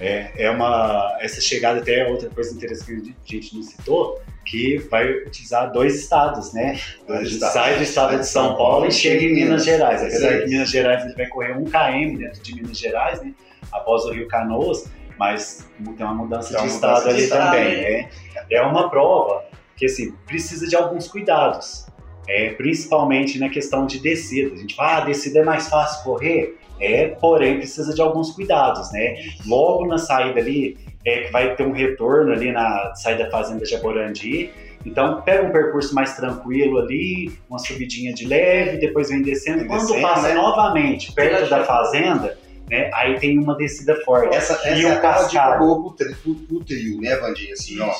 É, 0.00 0.32
é 0.36 0.50
uma 0.50 1.16
essa 1.20 1.40
chegada 1.40 1.78
até 1.78 2.00
é 2.00 2.08
outra 2.08 2.28
coisa 2.30 2.52
interessante 2.52 3.14
que 3.24 3.36
a 3.36 3.40
gente 3.40 3.54
não 3.54 3.62
citou, 3.62 4.20
que 4.44 4.78
vai 4.90 5.08
utilizar 5.08 5.70
dois 5.70 5.94
estados, 6.00 6.52
né? 6.52 6.80
Dois 7.06 7.20
a 7.20 7.24
gente 7.24 7.34
estados. 7.34 7.54
sai 7.54 7.76
do 7.76 7.82
estado 7.82 8.18
de 8.18 8.26
São 8.26 8.56
Paulo 8.56 8.86
e 8.86 8.90
chega 8.90 9.22
em 9.22 9.32
Minas 9.32 9.64
Gerais. 9.64 10.02
Apesar 10.02 10.40
que 10.40 10.46
Minas 10.46 10.70
Gerais 10.70 11.04
ele 11.04 11.14
vai 11.14 11.26
correr 11.28 11.52
1 11.52 11.64
km 11.66 12.18
dentro 12.18 12.42
de 12.42 12.54
Minas 12.54 12.78
Gerais, 12.78 13.22
né? 13.22 13.32
Após 13.70 14.04
o 14.04 14.10
Rio 14.10 14.26
Canoas, 14.26 14.90
mas 15.22 15.64
tem 15.96 16.04
uma 16.04 16.14
mudança 16.14 16.60
de 16.60 16.66
estado 16.66 17.08
ali 17.08 17.28
também, 17.28 17.80
né? 17.80 18.08
É 18.50 18.60
uma 18.60 18.90
prova 18.90 19.44
que 19.76 19.86
assim 19.86 20.12
precisa 20.26 20.66
de 20.66 20.74
alguns 20.74 21.06
cuidados, 21.06 21.86
é, 22.28 22.50
principalmente 22.54 23.38
na 23.38 23.48
questão 23.48 23.86
de 23.86 24.00
descida. 24.00 24.52
A 24.52 24.56
gente 24.56 24.74
fala, 24.74 24.96
ah, 24.96 25.00
descida 25.02 25.38
é 25.38 25.44
mais 25.44 25.68
fácil 25.68 26.02
correr, 26.02 26.58
é, 26.80 27.06
porém 27.06 27.58
precisa 27.58 27.94
de 27.94 28.02
alguns 28.02 28.32
cuidados, 28.32 28.90
né? 28.90 29.14
Logo 29.46 29.86
na 29.86 29.96
saída 29.96 30.40
ali, 30.40 30.76
é 31.04 31.22
que 31.22 31.30
vai 31.30 31.54
ter 31.54 31.64
um 31.64 31.72
retorno 31.72 32.32
ali 32.32 32.50
na 32.50 32.92
saída 32.96 33.24
da 33.24 33.30
fazenda 33.30 33.64
Jaborandi. 33.64 34.50
Então 34.84 35.22
pega 35.22 35.46
um 35.46 35.52
percurso 35.52 35.94
mais 35.94 36.16
tranquilo 36.16 36.80
ali, 36.80 37.30
uma 37.48 37.60
subidinha 37.60 38.12
de 38.12 38.26
leve, 38.26 38.78
depois 38.78 39.08
vem 39.08 39.22
descendo. 39.22 39.60
Vem 39.60 39.68
Quando 39.68 39.86
descendo, 39.86 40.02
passa 40.02 40.28
né? 40.30 40.34
novamente 40.34 41.12
perto 41.12 41.48
da 41.48 41.62
fazenda, 41.62 42.36
né? 42.70 42.90
Aí 42.94 43.18
tem 43.18 43.38
uma 43.38 43.56
descida 43.56 44.00
forte. 44.04 44.34
Essa, 44.34 44.54
essa 44.54 44.68
E 44.70 44.82
é 44.82 44.86
um 44.86 44.90
dica 44.90 45.00
cascalho. 45.00 45.58
boa 45.58 45.94
pro, 45.94 46.34
pro, 46.34 46.64
trio, 46.64 47.00
né, 47.00 47.16
Vandinha? 47.16 47.52
Assim, 47.52 47.80
ó, 47.80 47.92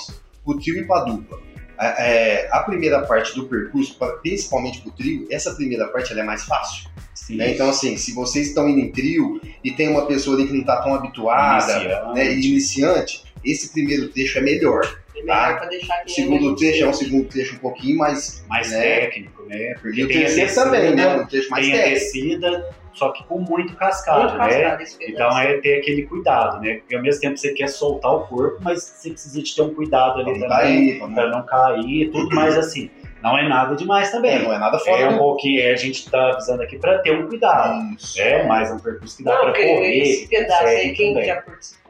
pro 0.44 0.58
trio 0.58 0.78
e 0.78 0.86
pra 0.86 1.04
dupla. 1.04 1.38
A, 1.78 1.86
é, 2.04 2.48
a 2.52 2.60
primeira 2.60 3.02
parte 3.02 3.34
do 3.34 3.46
percurso, 3.46 3.96
principalmente 4.22 4.80
pro 4.82 4.90
trio, 4.92 5.26
essa 5.30 5.54
primeira 5.54 5.88
parte 5.88 6.12
é 6.18 6.22
mais 6.22 6.44
fácil. 6.44 6.88
Né? 7.30 7.52
Então, 7.54 7.68
assim, 7.70 7.96
se 7.96 8.12
vocês 8.12 8.48
estão 8.48 8.68
indo 8.68 8.80
em 8.80 8.90
trio 8.90 9.40
e 9.62 9.70
tem 9.72 9.88
uma 9.88 10.06
pessoa 10.06 10.36
ali 10.36 10.46
que 10.46 10.52
não 10.52 10.64
tá 10.64 10.82
tão 10.82 10.94
habituada, 10.94 11.72
Iniciante. 11.72 12.14
né, 12.14 12.32
e 12.34 12.46
iniciante, 12.46 13.22
esse 13.44 13.72
primeiro 13.72 14.08
trecho 14.08 14.38
é 14.38 14.40
melhor. 14.40 14.82
É 15.16 15.20
melhor 15.20 15.58
pra 15.58 15.66
deixar 15.68 16.02
O 16.04 16.08
segundo 16.10 16.52
é 16.52 16.56
trecho 16.56 16.84
é 16.84 16.88
um 16.88 16.92
segundo 16.92 17.28
trecho 17.28 17.56
um 17.56 17.58
pouquinho 17.58 17.98
mais. 17.98 18.44
mais 18.48 18.70
né? 18.70 18.80
técnico, 18.82 19.42
né? 19.46 19.74
Porque 19.80 20.00
E 20.00 20.04
o 20.04 20.08
tem 20.08 20.16
a 20.16 20.20
terceiro 20.20 20.46
descida, 20.48 20.64
também, 20.64 20.94
né? 20.96 21.16
Um 21.16 21.26
trecho 21.26 21.50
mais 21.50 21.66
tem 21.66 21.74
a 21.74 21.76
técnico. 21.82 22.00
descida, 22.00 22.70
só 22.94 23.10
que 23.10 23.24
com 23.24 23.38
muito 23.38 23.74
cascado, 23.76 24.20
Muito 24.20 24.38
né? 24.38 24.48
cascado. 24.76 24.84
Então 25.02 25.38
é 25.38 25.56
ter 25.60 25.78
aquele 25.78 26.02
cuidado, 26.02 26.60
né? 26.60 26.74
Porque 26.74 26.94
ao 26.96 27.02
mesmo 27.02 27.20
tempo 27.20 27.36
você 27.36 27.52
quer 27.52 27.68
soltar 27.68 28.12
o 28.12 28.20
corpo, 28.26 28.58
mas 28.62 28.82
você 28.82 29.10
precisa 29.10 29.42
de 29.42 29.54
ter 29.54 29.62
um 29.62 29.74
cuidado 29.74 30.20
ali 30.20 30.32
não 30.38 30.48
também, 30.48 30.98
cair, 30.98 31.14
pra 31.14 31.28
não- 31.28 31.46
cair, 31.46 32.10
tudo 32.10 32.34
mais 32.34 32.56
assim. 32.56 32.90
Não 33.22 33.38
é 33.38 33.48
nada 33.48 33.76
demais 33.76 34.08
É, 34.08 34.10
também. 34.10 34.42
não 34.42 34.52
é 34.52 34.58
nada 34.58 34.76
fora 34.80 35.00
É 35.02 35.08
um 35.08 35.16
pouquinho, 35.18 35.60
é, 35.62 35.70
a 35.72 35.76
gente 35.76 36.10
tá 36.10 36.30
avisando 36.32 36.60
aqui 36.60 36.76
pra 36.76 36.98
ter 36.98 37.12
um 37.12 37.28
cuidado. 37.28 37.94
Isso. 37.94 38.20
É, 38.20 38.44
mas 38.48 38.68
é 38.68 38.74
um 38.74 38.78
percurso 38.80 39.16
que 39.16 39.22
dá 39.22 39.32
Não, 39.34 39.40
pra 39.42 39.52
porque 39.52 39.64
correr. 39.64 39.98
esse 39.98 40.26
que 40.26 40.36
pedaço 40.36 40.64
aí, 40.64 40.92
quem 40.92 41.12
também. 41.14 41.28
já 41.28 41.36
participou 41.40 41.81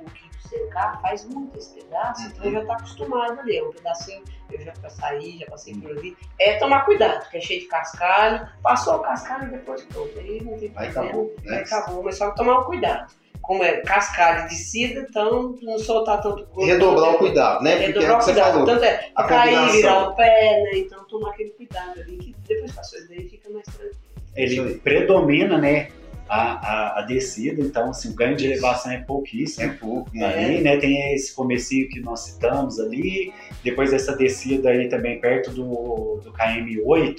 faz 1.03 1.25
muito 1.27 1.57
esse 1.59 1.75
pedaço, 1.75 2.23
então 2.29 2.51
já 2.51 2.65
tá 2.65 2.75
acostumado 2.75 3.41
ali. 3.41 3.57
É 3.59 3.63
um 3.63 3.71
pedacinho, 3.71 4.23
eu 4.51 4.61
já 4.61 4.73
saí, 4.89 5.39
já 5.39 5.47
passei 5.47 5.75
por 5.75 5.91
ali. 5.91 6.17
É 6.41 6.59
tomar 6.59 6.85
cuidado, 6.85 7.21
porque 7.21 7.37
é 7.37 7.41
cheio 7.41 7.61
de 7.61 7.67
cascalho. 7.67 8.49
Passou 8.63 8.97
o 8.97 8.99
cascalho 9.01 9.49
e 9.49 9.51
depois 9.51 9.83
pronto. 9.85 10.19
Aí 10.19 10.43
não 10.43 10.59
tem 10.59 10.73
Aí 10.77 10.91
problema. 10.91 11.05
acabou, 11.09 11.35
né? 11.45 11.57
Aí 11.57 11.63
acabou, 11.63 12.03
mas 12.03 12.17
só 12.19 12.31
tomar 12.33 12.61
um 12.61 12.65
cuidado. 12.65 13.13
Como 13.41 13.65
é 13.65 13.79
cascalho 13.81 14.43
de 14.45 14.51
descida, 14.51 15.01
então 15.09 15.57
não 15.63 15.77
soltar 15.79 16.21
tanto 16.23 16.47
corpo. 16.47 16.65
Redobrar 16.65 17.11
o 17.11 17.19
cuidado, 17.19 17.65
né? 17.65 17.73
É 17.73 17.77
o 17.77 17.79
Redobrar 17.89 18.11
que 18.11 18.17
o 18.17 18.21
você 18.23 18.33
cuidado. 18.33 18.53
falou. 18.53 18.67
Tanto 18.67 18.85
é 18.85 19.11
A 19.17 19.25
cair, 19.25 19.51
combinação. 19.51 19.73
virar 19.77 20.09
o 20.09 20.15
pé, 20.15 20.63
né? 20.63 20.71
Então 20.79 21.05
tomar 21.07 21.31
aquele 21.31 21.51
cuidado 21.51 22.01
ali, 22.01 22.17
que 22.19 22.37
depois 22.47 22.73
passou 22.73 22.99
isso 23.01 23.09
daí 23.09 23.29
fica 23.29 23.51
mais 23.51 23.65
tranquilo. 23.65 23.97
Ele 24.37 24.61
aí. 24.61 24.75
predomina, 24.79 25.59
né? 25.59 25.91
A, 26.35 26.53
a, 26.53 26.99
a 27.01 27.03
descida, 27.03 27.61
então 27.61 27.91
assim, 27.91 28.11
o 28.11 28.15
ganho 28.15 28.35
de 28.37 28.47
elevação 28.47 28.91
é 28.91 28.99
pouquíssimo. 28.99 29.65
É 29.65 29.69
pouco, 29.75 30.11
né? 30.15 30.27
ali, 30.27 30.61
né? 30.63 30.77
Tem 30.79 31.15
esse 31.15 31.35
comecinho 31.35 31.89
que 31.91 32.01
nós 32.01 32.21
citamos 32.21 32.81
ali, 32.81 33.33
depois 33.63 33.93
essa 33.93 34.17
descida 34.17 34.71
aí 34.71 34.89
também 34.89 35.21
perto 35.21 35.51
do, 35.51 36.21
do 36.25 36.33
KM8, 36.33 37.17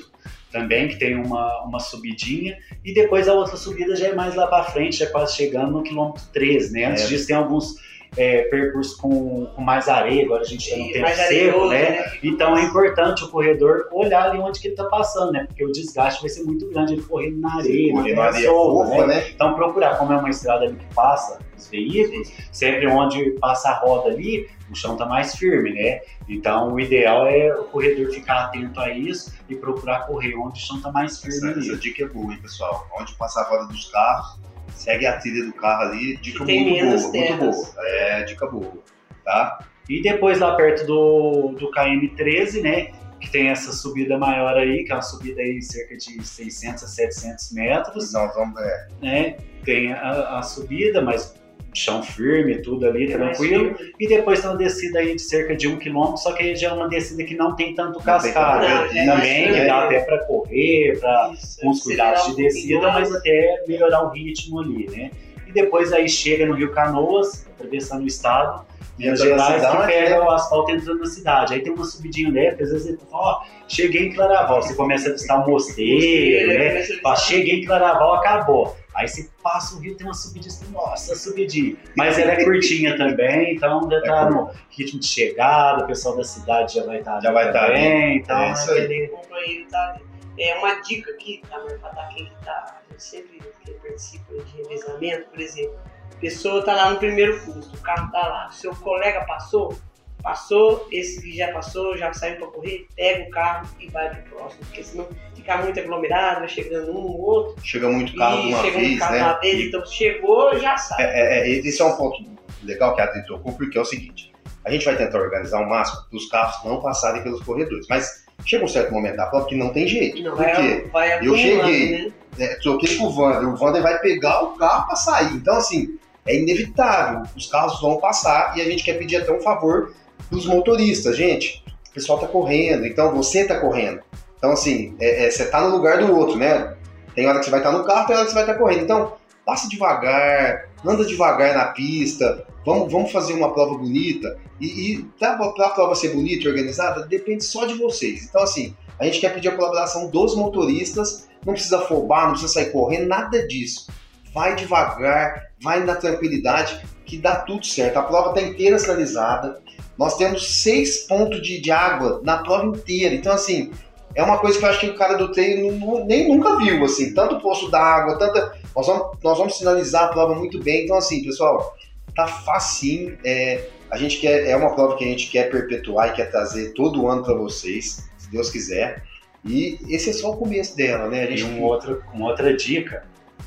também, 0.52 0.88
que 0.88 0.98
tem 0.98 1.16
uma, 1.16 1.64
uma 1.64 1.80
subidinha, 1.80 2.58
e 2.84 2.94
depois 2.94 3.28
a 3.28 3.34
outra 3.34 3.58
subida 3.58 3.96
já 3.96 4.08
é 4.08 4.14
mais 4.16 4.36
lá 4.36 4.48
para 4.48 4.64
frente, 4.66 4.98
já 4.98 5.10
quase 5.10 5.36
chegando 5.36 5.72
no 5.72 5.84
quilômetro 5.84 6.24
13, 6.32 6.74
né? 6.74 6.86
Antes 6.86 7.04
É. 7.04 7.08
disso 7.08 7.28
tem 7.28 7.36
alguns 7.36 7.76
é, 8.18 8.44
percursos 8.44 8.96
com, 8.96 9.46
com 9.48 9.62
mais 9.62 9.88
areia, 9.88 10.26
agora 10.26 10.42
a 10.42 10.46
gente 10.46 10.66
está 10.68 10.78
no 10.78 10.88
tempo 10.88 11.02
mais 11.02 11.18
seco, 11.18 11.68
né? 11.68 12.04
Fica 12.10 12.28
Então 12.28 12.58
é 12.58 12.64
importante 12.64 13.24
o 13.24 13.30
corredor 13.30 13.88
olhar 13.92 14.30
ali 14.30 14.40
onde 14.40 14.60
que 14.60 14.68
ele 14.68 14.74
está 14.74 14.86
passando, 14.86 15.32
né? 15.32 15.46
Porque 15.48 15.64
o 15.66 15.72
desgaste 15.72 16.22
vai 16.22 16.30
ser 16.30 16.44
muito 16.44 16.70
grande 16.70 16.94
ele 16.94 17.02
correndo 17.02 17.40
na 17.40 17.56
areia, 17.56 17.94
Correr 17.94 18.16
na 18.16 18.24
na 18.24 18.32
terra 18.32 18.38
areia 18.38 18.50
fofa, 18.50 19.08
né? 19.08 19.16
né? 19.16 19.30
Então 19.34 19.54
procurar, 19.56 19.98
como 19.98 20.14
é 20.14 20.18
uma 20.18 20.30
estrada 20.30 20.66
ali 20.66 20.76
que 20.76 20.94
passa 20.94 21.40
os 21.58 21.68
veículos, 21.70 22.32
sempre 22.52 22.88
onde 22.88 23.32
passa 23.40 23.70
a 23.70 23.80
roda 23.80 24.10
ali, 24.10 24.48
o 24.70 24.76
chão 24.76 24.98
tá 24.98 25.06
mais 25.06 25.36
firme, 25.36 25.72
né? 25.74 26.02
Então 26.28 26.74
o 26.74 26.80
ideal 26.80 27.28
é 27.28 27.56
o 27.56 27.66
corredor 27.66 28.12
ficar 28.12 28.46
atento 28.46 28.80
a 28.80 28.90
isso 28.90 29.34
e 29.48 29.56
procurar 29.56 30.08
correr 30.08 30.36
onde 30.36 30.60
o 30.60 30.66
chão 30.66 30.82
tá 30.82 30.92
mais 30.92 31.20
firme 31.20 31.38
Essa, 31.38 31.48
ali. 31.48 31.70
essa 31.70 31.78
dica 31.78 32.04
é 32.04 32.08
boa, 32.08 32.34
hein, 32.34 32.40
pessoal? 32.42 32.88
Onde 33.00 33.14
passar 33.16 33.42
a 33.42 33.50
roda 33.50 33.66
dos 33.66 33.86
carros, 33.86 34.40
segue 34.76 35.06
a 35.06 35.18
trilha 35.18 35.46
do 35.46 35.54
carro 35.54 35.84
ali, 35.84 36.18
dica 36.18 36.44
muito 36.44 36.70
boa, 36.70 36.86
muito 36.86 37.12
terras. 37.12 37.74
boa. 37.74 37.88
É, 37.88 38.24
dica 38.24 38.48
boa, 38.48 38.84
tá? 39.24 39.60
E 39.90 40.02
depois 40.02 40.40
lá 40.40 40.56
perto 40.56 40.86
do, 40.86 41.56
do 41.60 41.72
KM13, 41.72 42.62
né? 42.62 42.92
Que 43.20 43.30
tem 43.30 43.50
essa 43.50 43.72
subida 43.72 44.18
maior 44.18 44.58
aí, 44.58 44.84
que 44.84 44.92
é 44.92 44.96
uma 44.96 45.02
subida 45.02 45.42
aí 45.42 45.62
cerca 45.62 45.96
de 45.96 46.26
600 46.26 46.84
a 46.84 46.88
700 46.88 47.52
metros, 47.54 48.14
Nós 48.14 48.34
vamos, 48.34 48.60
é, 48.60 48.88
né? 49.02 49.38
Tem 49.64 49.94
a, 49.94 50.40
a 50.40 50.42
subida, 50.42 51.02
mas 51.02 51.34
chão 51.74 52.04
firme, 52.04 52.60
tudo 52.60 52.86
ali, 52.86 53.12
É 53.12 53.18
tranquilo. 53.18 53.76
E 54.00 54.08
depois 54.08 54.42
tem 54.42 54.50
uma 54.50 54.58
descida 54.58 55.00
aí 55.00 55.16
de 55.16 55.22
cerca 55.22 55.56
de 55.56 55.68
um 55.68 55.78
quilômetro, 55.78 56.18
só 56.18 56.34
que 56.34 56.44
aí 56.44 56.56
já 56.56 56.70
é 56.70 56.74
uma 56.74 56.88
descida 56.88 57.24
que 57.24 57.36
não 57.36 57.56
tem 57.56 57.74
tanto 57.74 58.00
cascalho. 58.00 58.68
Tanto 58.68 58.98
é 58.98 59.06
Também 59.06 59.54
que 59.54 59.66
dá 59.66 59.86
até 59.86 60.00
para 60.02 60.20
correr, 60.26 61.00
para 61.00 61.32
os 61.66 61.82
cuidados 61.82 62.28
de 62.28 62.36
descida, 62.36 62.92
mas 62.92 63.14
até 63.14 63.64
melhorar 63.68 64.04
o 64.04 64.10
ritmo 64.10 64.60
ali, 64.60 64.90
né? 64.90 65.12
E 65.48 65.52
depois 65.52 65.92
aí 65.94 66.08
chega 66.08 66.46
no 66.46 66.54
Rio 66.54 66.72
Canoas, 66.72 67.46
atravessando 67.56 68.04
o 68.04 68.08
estado, 68.08 68.66
Minas 68.98 69.20
Gerais, 69.20 69.56
que 69.56 69.60
cidade, 69.60 69.88
pega 69.88 70.10
né? 70.10 70.20
o 70.20 70.30
asfalto 70.30 70.72
entrando 70.72 71.00
na 71.00 71.06
cidade. 71.06 71.54
Aí 71.54 71.62
tem 71.62 71.74
uma 71.74 71.84
subidinha 71.84 72.32
leve, 72.32 72.64
às 72.64 72.72
vezes 72.72 73.00
você 73.00 73.06
fala, 73.10 73.24
ó, 73.24 73.44
cheguei 73.68 74.08
em 74.08 74.14
Claraval, 74.14 74.62
você 74.62 74.76
começa 74.76 75.08
a 75.08 75.12
avistar 75.12 75.44
um 75.44 75.52
mosteiro, 75.52 76.48
né? 76.48 76.84
Fala, 77.02 77.16
cheguei 77.16 77.62
em 77.62 77.66
Claraval, 77.66 78.16
acabou. 78.16 78.76
Aí 78.96 79.08
você 79.08 79.30
passa 79.42 79.76
o 79.76 79.80
rio, 79.80 79.96
tem 79.98 80.06
uma 80.06 80.14
subidinha, 80.14 80.54
nossa, 80.72 81.16
subidinha. 81.16 81.76
Mas 81.98 82.18
ela 82.20 82.34
é 82.34 82.44
curtinha 82.44 82.96
também, 82.98 83.56
então 83.56 83.90
já 83.90 84.02
tá 84.02 84.30
no 84.30 84.52
ritmo 84.70 85.00
de 85.00 85.08
chegada, 85.08 85.84
o 85.84 85.88
pessoal 85.88 86.16
da 86.16 86.24
cidade 86.24 86.76
já 86.76 86.84
vai 86.86 87.00
estar 87.00 87.20
Já 87.22 87.32
vai 87.32 87.52
tá 87.52 87.64
ali. 87.64 87.74
também, 87.74 88.18
então 88.18 88.38
É 88.40 88.50
é 88.50 88.54
isso 88.54 88.72
aí. 88.72 89.66
tá. 89.70 89.98
É 90.40 90.56
uma 90.58 90.76
dica 90.82 91.12
aqui, 91.12 91.42
tá, 91.50 91.60
para 91.60 92.08
quem 92.08 92.26
que 92.26 92.36
tá, 92.46 92.82
gente 92.90 93.04
sempre 93.04 93.40
quem 93.64 93.74
participa 93.76 94.34
de 94.34 94.58
revezamento, 94.58 95.30
por 95.30 95.40
exemplo, 95.40 95.80
a 96.12 96.20
pessoa 96.20 96.64
tá 96.64 96.74
lá 96.74 96.90
no 96.92 96.98
primeiro 97.00 97.40
curso, 97.42 97.72
o 97.74 97.78
carro 97.80 98.12
tá 98.12 98.28
lá, 98.28 98.48
o 98.48 98.52
seu 98.54 98.76
colega 98.76 99.26
passou, 99.26 99.76
passou, 100.24 100.88
esse 100.90 101.22
que 101.22 101.36
já 101.36 101.52
passou, 101.52 101.98
já 101.98 102.12
saiu 102.14 102.38
para 102.38 102.48
correr, 102.48 102.88
pega 102.96 103.28
o 103.28 103.30
carro 103.30 103.68
e 103.80 103.90
vai 103.90 104.10
pro 104.10 104.38
próximo, 104.38 104.62
porque 104.66 104.82
senão 104.82 105.08
fica 105.36 105.58
muito 105.58 105.78
aglomerado, 105.80 106.40
vai 106.40 106.50
chegando 106.50 106.92
um, 106.92 107.02
no 107.02 107.18
outro. 107.20 107.62
Chega 107.62 107.90
muito 107.90 108.16
carro 108.16 108.42
de 108.42 108.48
e 108.48 108.54
uma 108.54 108.64
chega 108.64 108.80
vez, 108.80 109.00
carro 109.00 109.14
né? 109.14 109.24
uma 109.24 109.40
vez, 109.40 109.68
então 109.68 109.86
chegou, 109.86 110.58
já 110.58 110.78
sai. 110.78 111.04
É, 111.04 111.10
é, 111.10 111.50
é, 111.50 111.50
esse 111.50 111.82
é 111.82 111.86
um 111.86 111.96
ponto 111.98 112.24
legal 112.64 112.96
que 112.96 113.02
a 113.02 113.04
Adri 113.04 113.26
tocou, 113.26 113.52
porque 113.52 113.78
é 113.78 113.82
o 113.82 113.86
seguinte: 113.86 114.32
a 114.64 114.72
gente 114.72 114.86
vai 114.86 114.96
tentar 114.96 115.20
organizar 115.20 115.60
o 115.60 115.70
máximo 115.70 116.04
para 116.10 116.18
os 116.18 116.26
carros 116.30 116.64
não 116.64 116.80
passarem 116.80 117.22
pelos 117.22 117.44
corredores, 117.44 117.86
mas 117.90 118.24
chega 118.46 118.64
um 118.64 118.70
certo 118.70 118.94
momento 118.94 119.18
da 119.18 119.26
prova 119.28 119.46
que 119.46 119.56
não 119.56 119.70
tem 119.70 119.88
jeito. 119.88 120.24
Não, 120.24 120.36
Por 120.38 120.46
quê? 120.46 120.88
vai, 120.92 121.20
vai 121.20 121.28
Eu 121.28 121.36
cheguei. 121.36 122.06
né? 122.06 122.14
É, 122.40 122.56
troquei 122.56 122.98
com 122.98 123.06
o 123.06 123.16
Wander, 123.16 123.48
o 123.48 123.64
Wander 123.64 123.84
vai 123.84 124.00
pegar 124.00 124.42
o 124.42 124.56
carro 124.56 124.88
para 124.88 124.96
sair. 124.96 125.36
Então, 125.36 125.56
assim, 125.56 126.00
é 126.26 126.36
inevitável, 126.36 127.24
os 127.36 127.46
carros 127.48 127.80
vão 127.80 128.00
passar 128.00 128.58
e 128.58 128.62
a 128.62 128.66
gente 128.66 128.84
quer 128.84 128.94
pedir 128.94 129.18
até 129.18 129.32
um 129.32 129.42
favor 129.42 129.94
para 130.34 130.40
os 130.40 130.46
motoristas. 130.48 131.16
Gente, 131.16 131.64
o 131.90 131.94
pessoal 131.94 132.18
tá 132.18 132.28
correndo, 132.28 132.86
então 132.88 133.14
você 133.14 133.46
tá 133.46 133.60
correndo. 133.60 134.02
Então, 134.38 134.52
assim, 134.52 134.96
é, 135.00 135.26
é, 135.26 135.32
você 135.32 135.46
tá 135.46 135.62
no 135.62 135.76
lugar 135.76 136.00
do 136.00 136.16
outro, 136.16 136.38
né? 136.38 136.76
Tem 137.16 137.28
hora 137.28 137.40
que 137.40 137.46
você 137.46 137.52
vai 137.52 137.60
estar 137.60 137.72
no 137.72 137.86
carro, 137.86 138.08
tem 138.08 138.16
hora 138.16 138.26
que 138.26 138.32
você 138.32 138.36
vai 138.36 138.44
estar 138.44 138.58
correndo. 138.58 138.84
Então, 138.84 139.14
passa 139.46 139.70
devagar, 139.70 140.70
anda 140.84 141.06
devagar 141.06 141.56
na 141.56 141.66
pista, 141.66 142.46
vamos, 142.66 142.92
vamos 142.92 143.12
fazer 143.12 143.34
uma 143.34 143.54
prova 143.54 143.78
bonita. 143.78 144.38
E, 144.60 144.66
e 144.96 145.04
para 145.20 145.36
a 145.36 145.70
prova 145.70 145.96
ser 145.96 146.10
bonita 146.10 146.46
e 146.46 146.48
organizada, 146.48 147.06
depende 147.06 147.44
só 147.44 147.66
de 147.66 147.76
vocês. 147.76 148.26
Então, 148.26 148.42
assim, 148.42 148.76
a 149.00 149.06
gente 149.06 149.20
quer 149.20 149.34
pedir 149.34 149.50
a 149.50 149.56
colaboração 149.56 150.10
dos 150.10 150.36
motoristas, 150.36 151.28
não 151.46 151.54
precisa 151.54 151.78
afobar, 151.78 152.24
não 152.24 152.32
precisa 152.32 152.54
sair 152.54 152.72
correndo, 152.72 153.08
nada 153.08 153.48
disso. 153.48 153.88
Vai 154.34 154.56
devagar, 154.56 155.52
vai 155.62 155.84
na 155.84 155.96
tranquilidade, 155.96 156.82
que 157.06 157.18
dá 157.18 157.36
tudo 157.36 157.66
certo. 157.66 157.98
A 157.98 158.04
prova 158.04 158.30
está 158.30 158.42
inteira 158.42 158.80
sinalizada. 158.80 159.62
Nós 159.98 160.18
temos 160.18 160.62
seis 160.62 161.06
pontos 161.08 161.42
de, 161.42 161.60
de 161.62 161.72
água 161.72 162.22
na 162.24 162.38
prova 162.38 162.66
inteira. 162.66 163.14
Então, 163.14 163.34
assim, 163.34 163.72
é 164.16 164.24
uma 164.24 164.38
coisa 164.38 164.58
que 164.58 164.66
eu 164.66 164.70
acho 164.70 164.80
que 164.80 164.90
o 164.90 164.96
cara 164.96 165.16
do 165.16 165.32
treino 165.32 165.72
nu- 165.72 166.06
nem 166.06 166.28
nunca 166.28 166.58
viu, 166.58 166.84
assim, 166.84 167.14
tanto 167.14 167.40
poço 167.40 167.70
d'água, 167.70 168.18
tanta. 168.18 168.58
Nós 168.76 168.88
vamos, 168.88 169.18
nós 169.24 169.38
vamos 169.38 169.58
sinalizar 169.58 170.06
a 170.06 170.08
prova 170.08 170.36
muito 170.36 170.60
bem. 170.64 170.84
Então, 170.86 170.98
assim, 170.98 171.24
pessoal, 171.24 171.76
tá 172.16 172.28
facinho. 172.28 173.18
É, 173.24 173.68
a 173.92 173.98
gente 173.98 174.18
quer, 174.20 174.48
é 174.48 174.56
uma 174.56 174.74
prova 174.74 174.96
que 174.98 175.04
a 175.04 175.08
gente 175.08 175.30
quer 175.30 175.50
perpetuar 175.52 176.10
e 176.10 176.14
quer 176.14 176.32
trazer 176.32 176.74
todo 176.74 177.08
ano 177.08 177.24
para 177.24 177.36
vocês, 177.36 178.10
se 178.18 178.32
Deus 178.32 178.50
quiser. 178.50 179.04
E 179.46 179.78
esse 179.90 180.10
é 180.10 180.14
só 180.14 180.32
o 180.32 180.38
começo 180.38 180.76
dela, 180.76 181.08
né? 181.10 181.24
A 181.24 181.30
E 181.30 181.38
gente 181.38 181.52
um 181.52 181.62
outro, 181.62 182.02
uma 182.14 182.30
outra 182.30 182.56
dica 182.56 183.04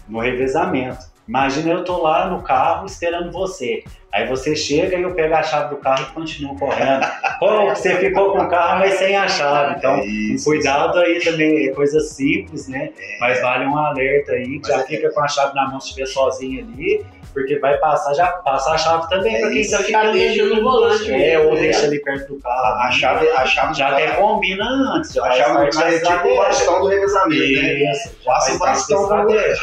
no 0.08 0.20
revezamento. 0.20 1.15
Imagina 1.28 1.72
eu 1.72 1.84
tô 1.84 2.00
lá 2.02 2.28
no 2.28 2.42
carro 2.42 2.86
esperando 2.86 3.32
você. 3.32 3.82
Aí 4.12 4.26
você 4.28 4.56
chega 4.56 4.96
e 4.96 5.02
eu 5.02 5.14
pego 5.14 5.34
a 5.34 5.42
chave 5.42 5.74
do 5.74 5.80
carro 5.80 6.06
e 6.08 6.14
continuo 6.14 6.58
correndo. 6.58 7.04
Pô, 7.38 7.66
você 7.68 7.96
ficou 7.96 8.32
com 8.32 8.38
o 8.44 8.48
carro, 8.48 8.78
mas 8.78 8.94
sem 8.94 9.14
a 9.14 9.28
chave. 9.28 9.74
Então, 9.76 9.90
É 9.96 10.06
isso, 10.06 10.44
cuidado 10.44 10.98
aí 11.00 11.18
também, 11.22 11.68
é 11.68 11.72
coisa 11.72 12.00
simples, 12.00 12.66
né? 12.68 12.90
Mas 13.20 13.42
vale 13.42 13.66
um 13.66 13.76
alerta 13.76 14.32
aí, 14.32 14.58
já 14.66 14.78
é- 14.80 14.84
fica 14.86 15.10
com 15.12 15.20
a 15.22 15.28
chave 15.28 15.54
na 15.54 15.68
mão 15.68 15.78
se 15.80 15.88
estiver 15.88 16.06
sozinho 16.06 16.64
ali, 16.66 17.04
porque 17.34 17.58
vai 17.58 17.76
passar, 17.76 18.14
já 18.14 18.26
passa 18.28 18.70
a 18.70 18.78
chave 18.78 19.06
também 19.10 19.36
É 19.36 19.40
pra 19.40 19.50
quem 19.50 19.62
tá 19.62 19.68
já 19.76 19.82
ficando 19.84 20.12
deixa 20.12 20.42
ali 20.42 20.54
no 20.54 20.62
volante 20.62 21.12
É, 21.12 21.18
mesmo, 21.18 21.48
ou 21.48 21.54
né? 21.54 21.60
deixa 21.60 21.86
ali 21.86 21.98
perto 22.02 22.34
do 22.34 22.40
carro. 22.40 22.64
A, 22.64 22.86
a 22.86 22.90
chave, 22.90 23.28
a 23.28 23.44
chave 23.44 23.74
já 23.74 23.88
do 23.90 23.94
até 23.96 24.06
combina 24.12 24.64
antes, 24.96 25.18
a 25.18 25.30
chave 25.32 25.66
do 25.66 25.76
carro 25.76 25.88
é 25.92 25.98
tipo 25.98 26.28
o 26.28 26.36
bastão 26.38 26.80
do 26.80 26.86
revezamento, 26.86 27.42
né? 27.42 27.90
Isso, 27.92 28.16
Passa 28.24 28.54
o 28.54 28.58
bastão 28.58 28.96
do- 29.08 29.30
estratégia. 29.34 29.62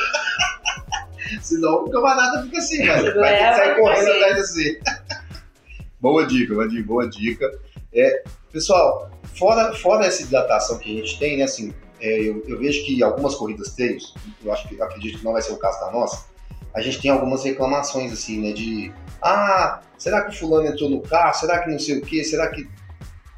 Senão 1.41 1.85
o 1.85 1.89
camarada 1.89 2.43
fica 2.43 2.57
assim, 2.57 2.77
velho. 2.77 3.19
Vai 3.19 3.31
ter 3.31 3.37
que 3.37 3.43
É, 3.43 3.55
sair 3.55 3.75
correndo 3.79 4.07
assim. 4.07 4.11
atrás 4.23 4.35
de 4.35 4.41
você. 4.41 4.79
boa 5.99 6.25
dica, 6.25 6.55
Vadir, 6.55 6.85
boa 6.85 7.09
dica. 7.09 7.51
É, 7.93 8.23
pessoal, 8.51 9.11
fora, 9.37 9.73
fora 9.75 10.05
essa 10.05 10.23
hidratação 10.23 10.77
que 10.79 10.91
a 10.97 11.01
gente 11.01 11.19
tem, 11.19 11.37
né, 11.37 11.43
assim, 11.43 11.73
é, 11.99 12.19
eu, 12.21 12.43
eu 12.47 12.59
vejo 12.59 12.83
que 12.85 13.01
algumas 13.03 13.35
corridas 13.35 13.73
treinos, 13.73 14.13
eu 14.43 14.51
acho 14.51 14.67
que 14.67 14.75
eu 14.75 14.83
acredito 14.83 15.19
que 15.19 15.25
não 15.25 15.33
vai 15.33 15.41
ser 15.41 15.53
o 15.53 15.57
caso 15.57 15.79
da 15.79 15.91
nossa, 15.91 16.25
a 16.73 16.81
gente 16.81 16.99
tem 17.01 17.11
algumas 17.11 17.43
reclamações, 17.43 18.11
assim, 18.11 18.41
né, 18.41 18.51
de 18.51 18.91
ah, 19.21 19.81
será 19.97 20.23
que 20.23 20.31
o 20.31 20.37
fulano 20.37 20.67
entrou 20.67 20.89
no 20.89 21.01
carro? 21.01 21.33
Será 21.35 21.59
que 21.59 21.69
não 21.69 21.79
sei 21.79 21.99
o 21.99 22.01
quê? 22.01 22.23
Será 22.23 22.47
que... 22.49 22.67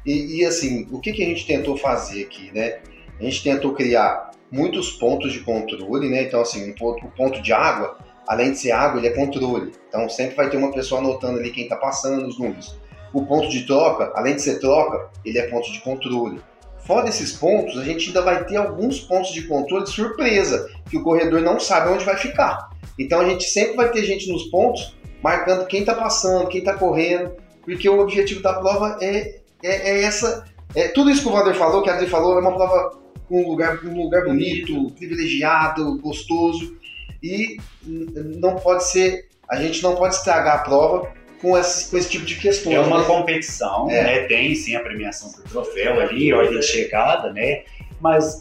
E, 0.04 0.40
e, 0.40 0.44
assim, 0.44 0.88
o 0.90 0.98
que, 1.00 1.12
que 1.12 1.22
a 1.22 1.26
gente 1.26 1.46
tentou 1.46 1.76
fazer 1.76 2.24
aqui, 2.24 2.50
né? 2.52 2.78
A 3.20 3.22
gente 3.24 3.42
tentou 3.42 3.72
criar 3.74 4.30
muitos 4.50 4.92
pontos 4.92 5.32
de 5.32 5.40
controle, 5.40 6.08
né? 6.08 6.22
Então, 6.22 6.40
assim, 6.40 6.74
o 6.80 7.10
ponto 7.10 7.42
de 7.42 7.52
água, 7.52 7.98
além 8.26 8.52
de 8.52 8.58
ser 8.58 8.72
água, 8.72 8.98
ele 8.98 9.08
é 9.08 9.14
controle. 9.14 9.72
Então, 9.88 10.08
sempre 10.08 10.36
vai 10.36 10.48
ter 10.48 10.56
uma 10.56 10.72
pessoa 10.72 11.00
anotando 11.00 11.38
ali 11.38 11.50
quem 11.50 11.64
está 11.64 11.76
passando, 11.76 12.26
os 12.26 12.38
números. 12.38 12.76
O 13.12 13.24
ponto 13.24 13.48
de 13.48 13.66
troca, 13.66 14.12
além 14.14 14.36
de 14.36 14.42
ser 14.42 14.60
troca, 14.60 15.10
ele 15.24 15.38
é 15.38 15.46
ponto 15.48 15.70
de 15.72 15.80
controle. 15.80 16.40
Fora 16.86 17.08
esses 17.08 17.32
pontos, 17.32 17.78
a 17.78 17.84
gente 17.84 18.08
ainda 18.08 18.22
vai 18.22 18.44
ter 18.44 18.56
alguns 18.56 19.00
pontos 19.00 19.32
de 19.32 19.42
controle 19.48 19.84
de 19.84 19.90
surpresa, 19.90 20.70
que 20.88 20.96
o 20.96 21.02
corredor 21.02 21.40
não 21.40 21.58
sabe 21.58 21.90
onde 21.90 22.04
vai 22.04 22.16
ficar. 22.16 22.70
Então, 22.98 23.20
a 23.20 23.24
gente 23.24 23.44
sempre 23.44 23.76
vai 23.76 23.90
ter 23.90 24.04
gente 24.04 24.30
nos 24.30 24.44
pontos 24.44 24.96
marcando 25.22 25.66
quem 25.66 25.80
está 25.80 25.94
passando, 25.94 26.48
quem 26.48 26.60
está 26.60 26.74
correndo, 26.74 27.32
porque 27.64 27.88
o 27.88 28.00
objetivo 28.00 28.40
da 28.40 28.54
prova 28.54 28.98
é, 29.00 29.40
é, 29.62 29.90
é 29.90 30.02
essa. 30.04 30.44
É, 30.74 30.88
tudo 30.88 31.10
isso 31.10 31.22
que 31.22 31.28
o 31.28 31.32
Wander 31.32 31.54
falou, 31.54 31.82
que 31.82 31.90
a 31.90 31.94
Adri 31.94 32.06
falou, 32.06 32.38
é 32.38 32.40
uma 32.40 32.54
prova 32.54 33.05
um 33.30 33.48
lugar, 33.48 33.84
um 33.84 34.02
lugar 34.02 34.24
bonito, 34.24 34.90
privilegiado, 34.92 35.98
gostoso. 35.98 36.76
E 37.22 37.58
não 37.84 38.56
pode 38.56 38.84
ser. 38.84 39.28
A 39.48 39.56
gente 39.56 39.82
não 39.82 39.94
pode 39.94 40.14
estragar 40.14 40.56
a 40.56 40.58
prova 40.58 41.12
com 41.40 41.56
esse, 41.56 41.90
com 41.90 41.96
esse 41.96 42.10
tipo 42.10 42.24
de 42.24 42.36
questões. 42.36 42.74
É 42.74 42.80
uma 42.80 43.00
né? 43.00 43.04
competição, 43.06 43.90
É. 43.90 44.02
né? 44.02 44.18
Tem 44.26 44.54
sim 44.54 44.74
a 44.74 44.80
premiação 44.80 45.30
por 45.32 45.42
troféu 45.44 46.00
ali, 46.00 46.32
ordem 46.32 46.58
de 46.58 46.66
chegada, 46.66 47.32
né? 47.32 47.62
Mas 48.00 48.38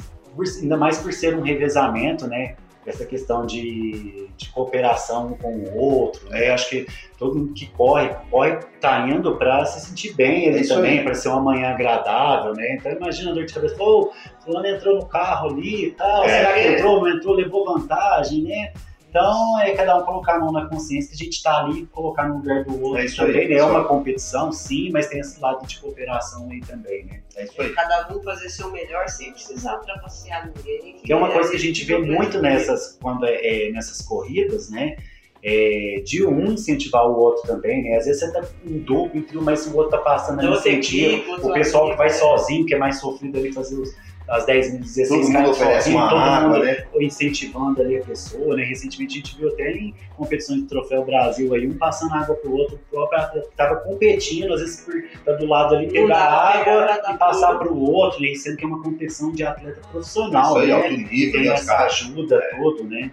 ainda 0.61 0.77
mais 0.77 0.97
por 0.97 1.13
ser 1.13 1.35
um 1.35 1.41
revezamento, 1.41 2.27
né? 2.27 2.55
Essa 2.85 3.05
questão 3.05 3.45
de, 3.45 4.27
de 4.37 4.49
cooperação 4.49 5.33
com 5.41 5.51
o 5.53 5.77
outro, 5.77 6.29
né? 6.29 6.49
Acho 6.49 6.69
que 6.69 6.85
todo 7.17 7.35
mundo 7.35 7.53
que 7.53 7.65
corre, 7.67 8.09
corre 8.29 8.59
tá 8.79 9.07
indo 9.07 9.35
para 9.37 9.65
se 9.65 9.87
sentir 9.87 10.13
bem 10.13 10.45
É 10.45 10.49
ali 10.49 10.61
isso 10.61 10.75
também, 10.75 11.03
para 11.03 11.15
ser 11.15 11.29
uma 11.29 11.41
manhã 11.41 11.69
agradável, 11.69 12.53
né? 12.53 12.75
Então 12.75 12.91
imagina 12.91 13.31
a 13.31 13.33
dor 13.33 13.45
de 13.45 13.53
cabeça, 13.53 13.75
pô, 13.75 14.11
fulano 14.43 14.67
entrou 14.67 14.95
no 14.97 15.05
carro 15.07 15.49
ali 15.49 15.87
e 15.87 15.91
tal, 15.91 16.23
É. 16.25 16.29
será 16.29 16.53
que 16.53 16.67
entrou, 16.67 17.01
não 17.01 17.09
entrou, 17.09 17.35
levou 17.35 17.65
vantagem, 17.65 18.43
né? 18.43 18.71
Então 19.15 19.57
é 19.61 19.71
cada 19.71 19.97
um 19.97 20.03
colocar 20.03 20.35
a 20.35 20.39
mão 20.39 20.51
na 20.51 20.65
consciência 20.65 21.07
que 21.07 21.15
a 21.15 21.25
gente 21.25 21.41
tá 21.41 21.63
ali, 21.63 21.85
colocar 21.85 22.27
no 22.27 22.35
lugar 22.35 22.65
do 22.65 22.83
outro 22.83 22.99
É 22.99 23.05
isso 23.05 23.21
aí, 23.21 23.27
também, 23.31 23.47
né? 23.47 23.53
É 23.53 23.57
pessoal. 23.59 23.71
uma 23.71 23.87
competição, 23.87 24.51
sim, 24.51 24.89
mas 24.91 25.07
tem 25.07 25.21
esse 25.21 25.39
lado 25.39 25.65
de 25.65 25.79
cooperação 25.79 26.49
aí 26.51 26.59
também, 26.59 27.05
né? 27.05 27.21
É 27.37 27.45
isso 27.45 27.61
aí. 27.61 27.69
Cada 27.69 28.13
um 28.13 28.21
fazer 28.21 28.49
seu 28.49 28.69
melhor 28.71 29.07
sem 29.07 29.31
precisar 29.31 29.77
trapacear 29.77 30.51
ninguém. 30.53 30.97
Que 30.97 31.13
é 31.13 31.15
uma 31.15 31.31
coisa 31.31 31.49
que 31.49 31.55
a 31.55 31.59
gente 31.59 31.85
vê 31.85 31.95
Às 31.95 32.01
vezes, 32.01 32.15
muito 32.15 32.41
nessas, 32.41 32.97
quando 33.01 33.25
é, 33.25 33.67
é, 33.67 33.71
nessas 33.71 34.01
corridas, 34.01 34.69
né? 34.69 34.97
É, 35.41 36.01
de 36.03 36.25
um 36.25 36.51
incentivar 36.51 37.07
o 37.07 37.17
outro 37.17 37.47
também, 37.47 37.83
né? 37.83 37.95
Às 37.95 38.07
vezes 38.07 38.19
você 38.19 38.33
tá 38.33 38.41
com 38.41 38.79
duplo, 38.79 39.21
tudo, 39.21 39.41
mas 39.41 39.59
se 39.61 39.69
o 39.69 39.77
outro 39.77 39.91
tá 39.91 39.99
passando 39.99 40.39
ali 40.39 40.49
Outra 40.49 40.69
incentivo, 40.69 41.35
o 41.35 41.53
pessoal 41.53 41.89
que 41.89 41.95
vai 41.95 42.07
é. 42.07 42.13
sozinho, 42.13 42.65
que 42.65 42.73
é 42.73 42.77
mais 42.77 42.99
sofrido 42.99 43.37
ali 43.37 43.53
fazer 43.53 43.75
os, 43.75 43.95
as 44.27 44.45
10 44.45 44.71
mil, 44.71 44.81
16 44.81 45.09
Todo 45.09 45.19
mundo 45.21 45.33
caras 45.33 45.49
oferece 45.49 45.83
sozinho, 45.83 45.97
uma 45.97 46.09
todo 46.09 46.19
água, 46.19 46.49
mundo 46.49 46.65
né? 46.65 46.85
incentivando 46.99 47.81
ali 47.81 47.97
a 47.97 48.03
pessoa, 48.03 48.55
né? 48.55 48.63
Recentemente 48.63 49.13
a 49.13 49.17
gente 49.17 49.37
viu 49.37 49.49
até 49.49 49.71
em 49.71 49.93
competições 50.15 50.61
de 50.61 50.67
troféu 50.67 51.05
Brasil 51.05 51.53
aí, 51.53 51.67
um 51.67 51.77
passando 51.77 52.13
água 52.13 52.35
pro 52.35 52.51
outro, 52.51 52.75
o 52.75 52.79
próprio 52.89 53.19
atleta 53.19 53.47
que 53.49 53.55
tava 53.55 53.75
competindo, 53.77 54.53
às 54.53 54.61
vezes 54.61 54.81
por 54.81 54.93
tá 55.23 55.33
do 55.33 55.45
lado 55.45 55.75
ali, 55.75 55.87
pegar 55.87 56.07
pegar, 56.07 56.25
água 56.25 57.01
dá 57.03 57.13
e 57.13 57.17
passar 57.17 57.57
tudo. 57.57 57.59
pro 57.59 57.77
outro, 57.77 58.21
né? 58.21 58.33
Sendo 58.35 58.57
que 58.57 58.63
é 58.63 58.67
uma 58.67 58.81
competição 58.81 59.31
de 59.31 59.43
atleta 59.43 59.81
profissional, 59.91 60.51
Isso 60.51 60.57
aí, 60.59 60.67
né? 60.67 60.73
alto 60.73 60.89
nível, 60.89 61.31
tem 61.31 61.49
né? 61.49 61.53
Essa 61.53 61.77
ajuda 61.85 62.41
tudo, 62.55 62.83
né? 62.85 63.11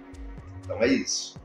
Então 0.65 0.83
é 0.83 0.87
isso. 0.87 1.42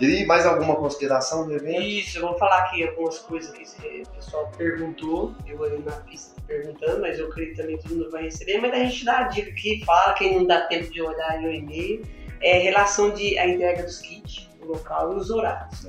E 0.00 0.24
mais 0.26 0.44
alguma 0.46 0.74
consideração 0.76 1.46
do 1.46 1.54
evento? 1.54 1.80
Isso, 1.82 2.18
eu 2.18 2.22
vou 2.22 2.36
falar 2.38 2.58
aqui 2.58 2.82
algumas 2.86 3.18
coisas 3.20 3.52
que 3.52 3.62
o 4.02 4.08
pessoal 4.10 4.50
perguntou, 4.56 5.32
eu 5.46 5.62
ali 5.62 5.78
na 5.84 5.92
pista 5.92 6.40
perguntando, 6.46 7.00
mas 7.00 7.18
eu 7.18 7.30
creio 7.30 7.50
que 7.50 7.56
também 7.62 7.78
todo 7.78 7.94
mundo 7.94 8.10
vai 8.10 8.24
receber, 8.24 8.58
mas 8.60 8.72
a 8.72 8.78
gente 8.78 9.04
dá 9.04 9.18
a 9.18 9.22
dica 9.24 9.50
aqui, 9.50 9.82
fala, 9.84 10.12
quem 10.14 10.34
não 10.36 10.44
dá 10.46 10.62
tempo 10.66 10.90
de 10.90 11.00
olhar 11.00 11.40
no 11.40 11.52
e-mail, 11.52 12.02
é 12.40 12.58
relação 12.58 13.10
de 13.12 13.38
a 13.38 13.46
entrega 13.46 13.84
dos 13.84 13.98
kits, 14.00 14.48
o 14.60 14.66
local 14.66 15.12
e 15.12 15.16
os 15.16 15.30
horários. 15.30 15.86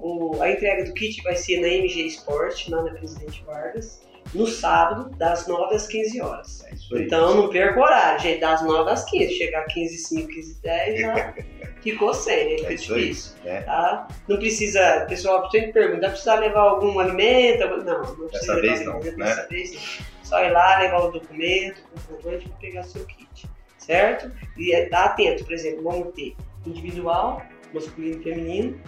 O- 0.00 0.42
a 0.42 0.50
entrega 0.50 0.84
do 0.84 0.92
kit 0.92 1.22
vai 1.22 1.34
ser 1.36 1.60
na 1.60 1.68
MG 1.68 2.06
Sport, 2.08 2.68
lá 2.68 2.82
na 2.82 2.90
Presidente 2.90 3.42
Vargas, 3.44 4.02
no 4.34 4.46
sábado, 4.46 5.08
das 5.16 5.46
9 5.46 5.74
às 5.74 5.86
15 5.86 6.20
horas. 6.20 6.64
É 6.64 6.74
isso 6.74 6.94
aí. 6.94 7.04
Então 7.04 7.34
não 7.34 7.48
perca 7.48 7.78
o 7.78 7.82
horário, 7.82 8.20
gente, 8.20 8.40
das 8.40 8.62
9 8.62 8.90
às 8.90 9.04
15, 9.08 9.32
chegar 9.34 9.64
15 9.66 9.96
5, 9.98 10.28
15 10.28 10.60
10, 10.60 11.00
já 11.00 11.34
ficou 11.92 12.12
sem, 12.14 12.62
né? 12.62 12.68
É 12.70 12.74
isso 12.74 12.94
aí. 12.94 13.00
difícil 13.08 13.32
né? 13.44 13.60
tá? 13.62 14.08
Não 14.28 14.36
precisa, 14.38 15.04
o 15.04 15.08
pessoal 15.08 15.50
sempre 15.50 15.72
pergunta, 15.72 16.00
vai 16.00 16.10
precisar 16.10 16.34
levar 16.36 16.60
algum 16.60 16.98
alimento? 16.98 17.66
Não, 17.84 18.02
não 18.02 18.28
precisa 18.28 18.54
Dessa 18.54 18.60
vez 18.60 18.78
levar 18.80 18.84
não, 18.92 18.96
alimento, 19.00 19.18
né? 19.18 19.24
Dessa 19.26 19.48
vez 19.48 19.72
não. 19.74 19.80
Só 20.24 20.44
ir 20.44 20.50
lá, 20.50 20.78
levar 20.78 20.98
o 21.04 21.10
documento, 21.12 21.82
o 21.96 22.00
comprovante 22.00 22.48
para 22.48 22.58
pegar 22.58 22.82
seu 22.84 23.04
kit. 23.04 23.46
certo? 23.78 24.32
E 24.56 24.72
é, 24.72 24.86
tá 24.88 25.04
atento, 25.04 25.44
por 25.44 25.52
exemplo, 25.52 25.82
vamos 25.82 26.14
ter 26.14 26.34
individual, 26.66 27.42
masculino 27.74 28.20
e 28.20 28.22
feminino, 28.22 28.80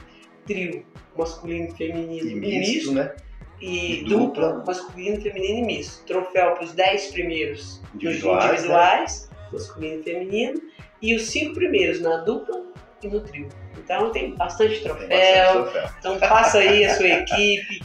trio, 0.46 0.86
masculino 1.16 1.68
e 1.68 1.72
feminino 1.72 2.30
E 2.30 2.34
misto, 2.34 2.92
né? 2.92 3.14
e 3.60 4.00
E 4.00 4.04
dupla, 4.04 4.48
dupla. 4.54 4.64
masculino, 4.66 5.20
feminino 5.20 5.58
e 5.58 5.62
misto. 5.66 6.04
Troféu 6.06 6.52
para 6.54 6.64
os 6.64 6.72
10 6.72 7.06
primeiros 7.08 7.82
nos 7.94 7.94
Individuais, 7.94 8.44
né? 8.44 8.52
individuais, 8.54 9.30
masculino 9.52 10.00
e 10.00 10.02
feminino, 10.02 10.62
e 11.02 11.14
os 11.14 11.22
5 11.30 11.52
primeiros 11.54 12.00
na 12.00 12.16
dupla 12.18 12.64
e 13.02 13.08
no 13.08 13.20
trio. 13.20 13.48
Então 13.78 14.10
tem 14.10 14.34
bastante 14.34 14.74
Tem 14.74 14.82
troféu. 14.82 15.08
bastante 15.08 15.52
troféu. 15.72 15.90
Então 15.98 16.18
faça 16.18 16.58
aí 16.58 16.84
a 16.84 16.94
sua 16.94 17.06
equipe, 17.08 17.82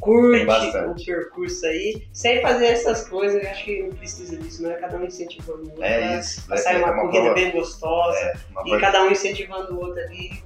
curte 0.00 0.46
Tem 0.72 0.84
o 0.90 0.94
percurso 1.04 1.66
aí, 1.66 2.06
sem 2.12 2.40
fazer 2.42 2.66
essas 2.66 3.08
coisas, 3.08 3.42
eu 3.42 3.50
acho 3.50 3.64
que 3.64 3.82
não 3.84 3.90
precisa 3.90 4.36
disso, 4.36 4.62
não 4.62 4.70
é 4.70 4.74
cada 4.74 4.96
um 4.96 5.04
incentivando 5.04 5.62
o 5.64 5.68
outro. 5.70 5.82
É 5.84 5.98
pra- 6.08 6.16
isso. 6.18 6.46
Pra 6.46 6.56
É, 6.56 6.58
sair 6.58 6.76
uma, 6.78 6.92
uma 6.92 7.00
corrida 7.02 7.20
prova- 7.20 7.34
bem 7.34 7.50
gostosa 7.52 8.18
é, 8.18 8.32
e 8.34 8.52
prova- 8.52 8.80
cada 8.80 9.02
um 9.04 9.10
incentivando 9.10 9.74
o 9.74 9.80
outro 9.80 10.00
ali, 10.02 10.42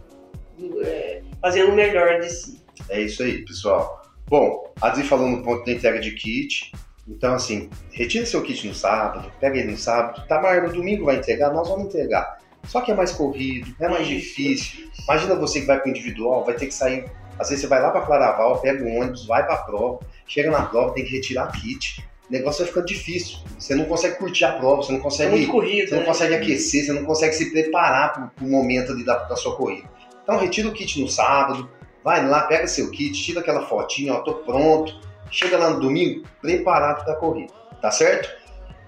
é, 0.84 1.22
fazendo 1.40 1.72
o 1.72 1.75
melhor 1.75 2.20
de 2.20 2.28
si. 2.30 2.62
É 2.88 3.00
isso 3.00 3.22
aí, 3.22 3.44
pessoal. 3.44 4.02
Bom, 4.26 4.72
a 4.80 4.88
Adri 4.88 5.02
falou 5.04 5.28
no 5.28 5.42
ponto 5.42 5.64
da 5.64 5.72
entrega 5.72 5.98
de 6.00 6.12
kit. 6.12 6.72
Então, 7.06 7.34
assim, 7.34 7.70
retire 7.90 8.26
seu 8.26 8.42
kit 8.42 8.66
no 8.68 8.75
sábado, 8.75 9.32
pega 9.40 9.56
ele 9.58 9.70
no 9.70 9.78
sábado. 9.78 10.26
Tamar, 10.28 10.62
no 10.62 10.72
domingo 10.72 11.06
vai 11.06 11.16
entregar, 11.16 11.50
nós 11.52 11.66
vamos 11.66 11.87
entregar. 11.87 12.38
Só 12.68 12.82
que 12.82 12.92
é 12.92 12.94
mais 12.94 13.10
corrido, 13.12 13.75
é 13.80 13.88
mais 13.88 14.06
difícil. 14.06 14.88
Imagina 15.04 15.34
você 15.34 15.60
que 15.60 15.66
vai 15.66 15.80
para 15.80 15.90
individual, 15.90 16.44
vai 16.44 16.54
ter 16.54 16.66
que 16.66 16.75
sair. 16.75 17.06
Às 17.38 17.48
vezes 17.48 17.62
você 17.62 17.66
vai 17.68 17.80
lá 17.80 17.90
para 17.90 18.02
Claraval, 18.02 18.60
pega 18.60 18.84
o 18.84 18.96
ônibus, 18.96 19.26
vai 19.26 19.44
para 19.44 19.54
a 19.54 19.58
prova, 19.58 20.00
chega 20.26 20.50
na 20.50 20.62
prova, 20.62 20.92
tem 20.92 21.04
que 21.04 21.12
retirar 21.12 21.50
kit. 21.52 22.04
O 22.28 22.32
negócio 22.32 22.58
vai 22.60 22.68
ficando 22.68 22.87
difícil. 22.87 23.38
Você 23.58 23.75
não 23.75 23.87
consegue 23.87 24.16
curtir 24.18 24.44
a 24.44 24.52
prova, 24.52 24.82
você 24.82 24.92
não 24.92 24.98
É 24.98 25.02
consegue 25.02 25.30
muito 25.30 25.50
corrido, 25.50 25.88
você 25.88 25.94
não 25.94 26.02
né? 26.02 26.06
consegue 26.06 26.34
aquecer, 26.34 26.84
você 26.84 26.92
não 26.92 27.04
consegue 27.04 27.34
se 27.34 27.50
preparar 27.50 28.12
para 28.12 28.44
o 28.44 28.50
momento 28.50 28.92
ali 28.92 29.02
da, 29.04 29.16
da 29.16 29.34
sua 29.34 29.56
corrida. 29.56 29.88
Então 30.22 30.37
retira 30.37 30.68
o 30.68 30.72
kit 30.72 31.00
no 31.00 31.08
sábado, 31.08 31.70
vai 32.04 32.26
lá, 32.26 32.42
pega 32.42 32.66
seu 32.66 32.90
kit, 32.90 33.12
tira 33.22 33.40
aquela 33.40 33.66
fotinha, 33.66 34.12
ó, 34.12 34.20
tô 34.20 34.34
pronto. 34.34 34.94
Chega 35.30 35.56
lá 35.56 35.70
no 35.70 35.80
domingo, 35.80 36.26
preparado 36.42 37.04
para 37.04 37.14
a 37.14 37.16
corrida, 37.16 37.52
tá 37.80 37.90
certo? 37.90 38.28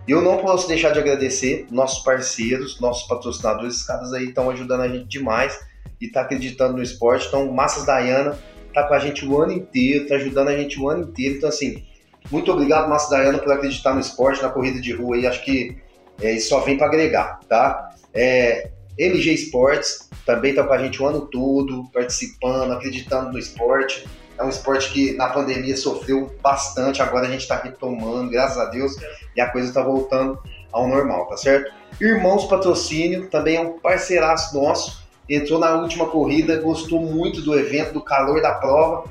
Eu 0.09 0.23
não 0.23 0.39
posso 0.39 0.67
deixar 0.67 0.91
de 0.91 0.99
agradecer 0.99 1.67
nossos 1.71 2.03
parceiros, 2.03 2.81
nossos 2.81 3.07
patrocinadores, 3.07 3.75
esses 3.75 3.87
caras 3.87 4.13
aí 4.13 4.27
estão 4.27 4.51
ajudando 4.51 4.81
a 4.81 4.89
gente 4.89 5.07
demais 5.07 5.59
e 6.01 6.09
tá 6.09 6.23
acreditando 6.23 6.77
no 6.77 6.83
esporte. 6.83 7.27
Então, 7.29 7.51
Massas 7.53 7.85
Dayana 7.85 8.39
tá 8.73 8.85
com 8.85 8.95
a 8.95 8.99
gente 8.99 9.25
o 9.27 9.41
ano 9.41 9.53
inteiro, 9.53 10.09
tá 10.09 10.15
ajudando 10.17 10.49
a 10.49 10.57
gente 10.57 10.81
o 10.81 10.89
ano 10.89 11.05
inteiro. 11.05 11.37
Então, 11.37 11.49
assim, 11.49 11.85
muito 12.31 12.51
obrigado, 12.51 12.89
Massas 12.89 13.11
Dayana, 13.11 13.39
por 13.39 13.53
acreditar 13.53 13.95
no 13.95 14.01
esporte, 14.01 14.43
na 14.43 14.49
corrida 14.49 14.81
de 14.81 14.93
rua 14.93 15.17
aí. 15.17 15.27
Acho 15.27 15.45
que 15.45 15.77
é, 16.21 16.33
isso 16.33 16.49
só 16.49 16.61
vem 16.61 16.77
para 16.77 16.87
agregar, 16.87 17.41
tá? 17.49 17.95
É, 18.13 18.71
MG 18.99 19.33
Sports 19.35 20.11
também 20.27 20.55
tá 20.55 20.63
com 20.63 20.73
a 20.73 20.79
gente 20.79 21.03
o 21.03 21.07
ano 21.07 21.23
todo, 21.23 21.91
participando, 21.93 22.73
acreditando 22.73 23.33
no 23.33 23.39
esporte. 23.39 24.07
É 24.41 24.45
um 24.45 24.49
esporte 24.49 24.91
que 24.91 25.13
na 25.17 25.29
pandemia 25.29 25.77
sofreu 25.77 26.35
bastante, 26.43 27.03
agora 27.03 27.27
a 27.27 27.31
gente 27.31 27.43
está 27.43 27.57
retomando, 27.57 28.31
graças 28.31 28.57
a 28.57 28.65
Deus, 28.65 28.97
e 29.37 29.41
a 29.41 29.51
coisa 29.51 29.69
está 29.69 29.83
voltando 29.83 30.39
ao 30.73 30.89
normal, 30.89 31.27
tá 31.27 31.37
certo? 31.37 31.71
Irmãos 32.01 32.47
Patrocínio 32.47 33.29
também 33.29 33.57
é 33.57 33.61
um 33.61 33.79
parceiraço 33.79 34.59
nosso, 34.59 35.05
entrou 35.29 35.59
na 35.59 35.75
última 35.75 36.07
corrida, 36.07 36.59
gostou 36.59 37.01
muito 37.01 37.43
do 37.43 37.59
evento, 37.59 37.93
do 37.93 38.01
calor 38.01 38.41
da 38.41 38.55
prova, 38.55 39.05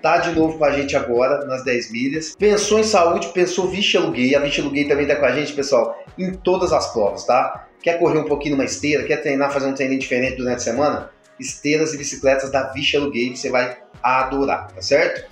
tá 0.00 0.18
de 0.18 0.30
novo 0.30 0.56
com 0.56 0.64
a 0.64 0.70
gente 0.70 0.96
agora 0.96 1.44
nas 1.44 1.64
10 1.64 1.90
milhas. 1.90 2.36
Pensou 2.38 2.78
em 2.78 2.84
saúde, 2.84 3.28
pensou 3.28 3.68
Vixe 3.68 3.96
Aluguei, 3.96 4.36
a 4.36 4.38
Vixe 4.38 4.60
Aluguei 4.60 4.86
também 4.86 5.08
tá 5.08 5.16
com 5.16 5.26
a 5.26 5.32
gente, 5.32 5.52
pessoal, 5.54 5.98
em 6.16 6.32
todas 6.32 6.72
as 6.72 6.92
provas, 6.92 7.24
tá? 7.24 7.66
Quer 7.82 7.98
correr 7.98 8.18
um 8.18 8.24
pouquinho 8.24 8.54
numa 8.54 8.64
esteira, 8.64 9.02
quer 9.02 9.16
treinar, 9.16 9.52
fazer 9.52 9.66
um 9.66 9.74
treininho 9.74 10.00
diferente 10.00 10.36
durante 10.36 10.58
a 10.58 10.60
semana? 10.60 11.10
Esteiras 11.38 11.94
e 11.94 11.98
bicicletas 11.98 12.50
da 12.50 12.72
Vixe 12.72 12.96
Aluguei, 12.96 13.34
você 13.34 13.50
vai 13.50 13.78
adorar, 14.02 14.68
tá 14.72 14.82
certo? 14.82 15.30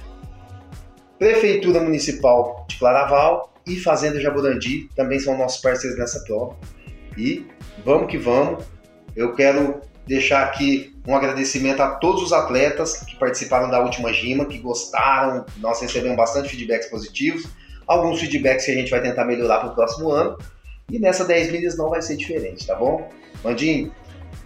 Prefeitura 1.18 1.80
Municipal 1.80 2.66
de 2.68 2.78
Claraval 2.78 3.52
e 3.66 3.76
Fazenda 3.76 4.20
Jaburandi 4.20 4.88
também 4.94 5.18
são 5.18 5.36
nossos 5.36 5.60
parceiros 5.60 5.98
nessa 5.98 6.20
prova. 6.24 6.56
E 7.16 7.46
vamos 7.84 8.10
que 8.10 8.18
vamos. 8.18 8.64
Eu 9.14 9.34
quero 9.34 9.80
deixar 10.06 10.42
aqui 10.42 10.94
um 11.06 11.16
agradecimento 11.16 11.80
a 11.80 11.96
todos 11.96 12.22
os 12.22 12.32
atletas 12.32 12.98
que 12.98 13.16
participaram 13.16 13.70
da 13.70 13.80
última 13.80 14.12
gima, 14.12 14.44
que 14.44 14.58
gostaram. 14.58 15.44
Nós 15.58 15.80
recebemos 15.80 16.16
bastante 16.16 16.50
feedbacks 16.50 16.88
positivos. 16.88 17.44
Alguns 17.86 18.20
feedbacks 18.20 18.66
que 18.66 18.72
a 18.72 18.74
gente 18.74 18.90
vai 18.90 19.00
tentar 19.00 19.24
melhorar 19.24 19.60
para 19.60 19.70
o 19.70 19.74
próximo 19.74 20.10
ano. 20.10 20.36
E 20.90 20.98
nessa 20.98 21.24
10 21.24 21.50
milhas 21.50 21.76
não 21.76 21.88
vai 21.90 22.02
ser 22.02 22.16
diferente, 22.16 22.66
tá 22.66 22.74
bom? 22.74 23.10
Mandinho, 23.42 23.92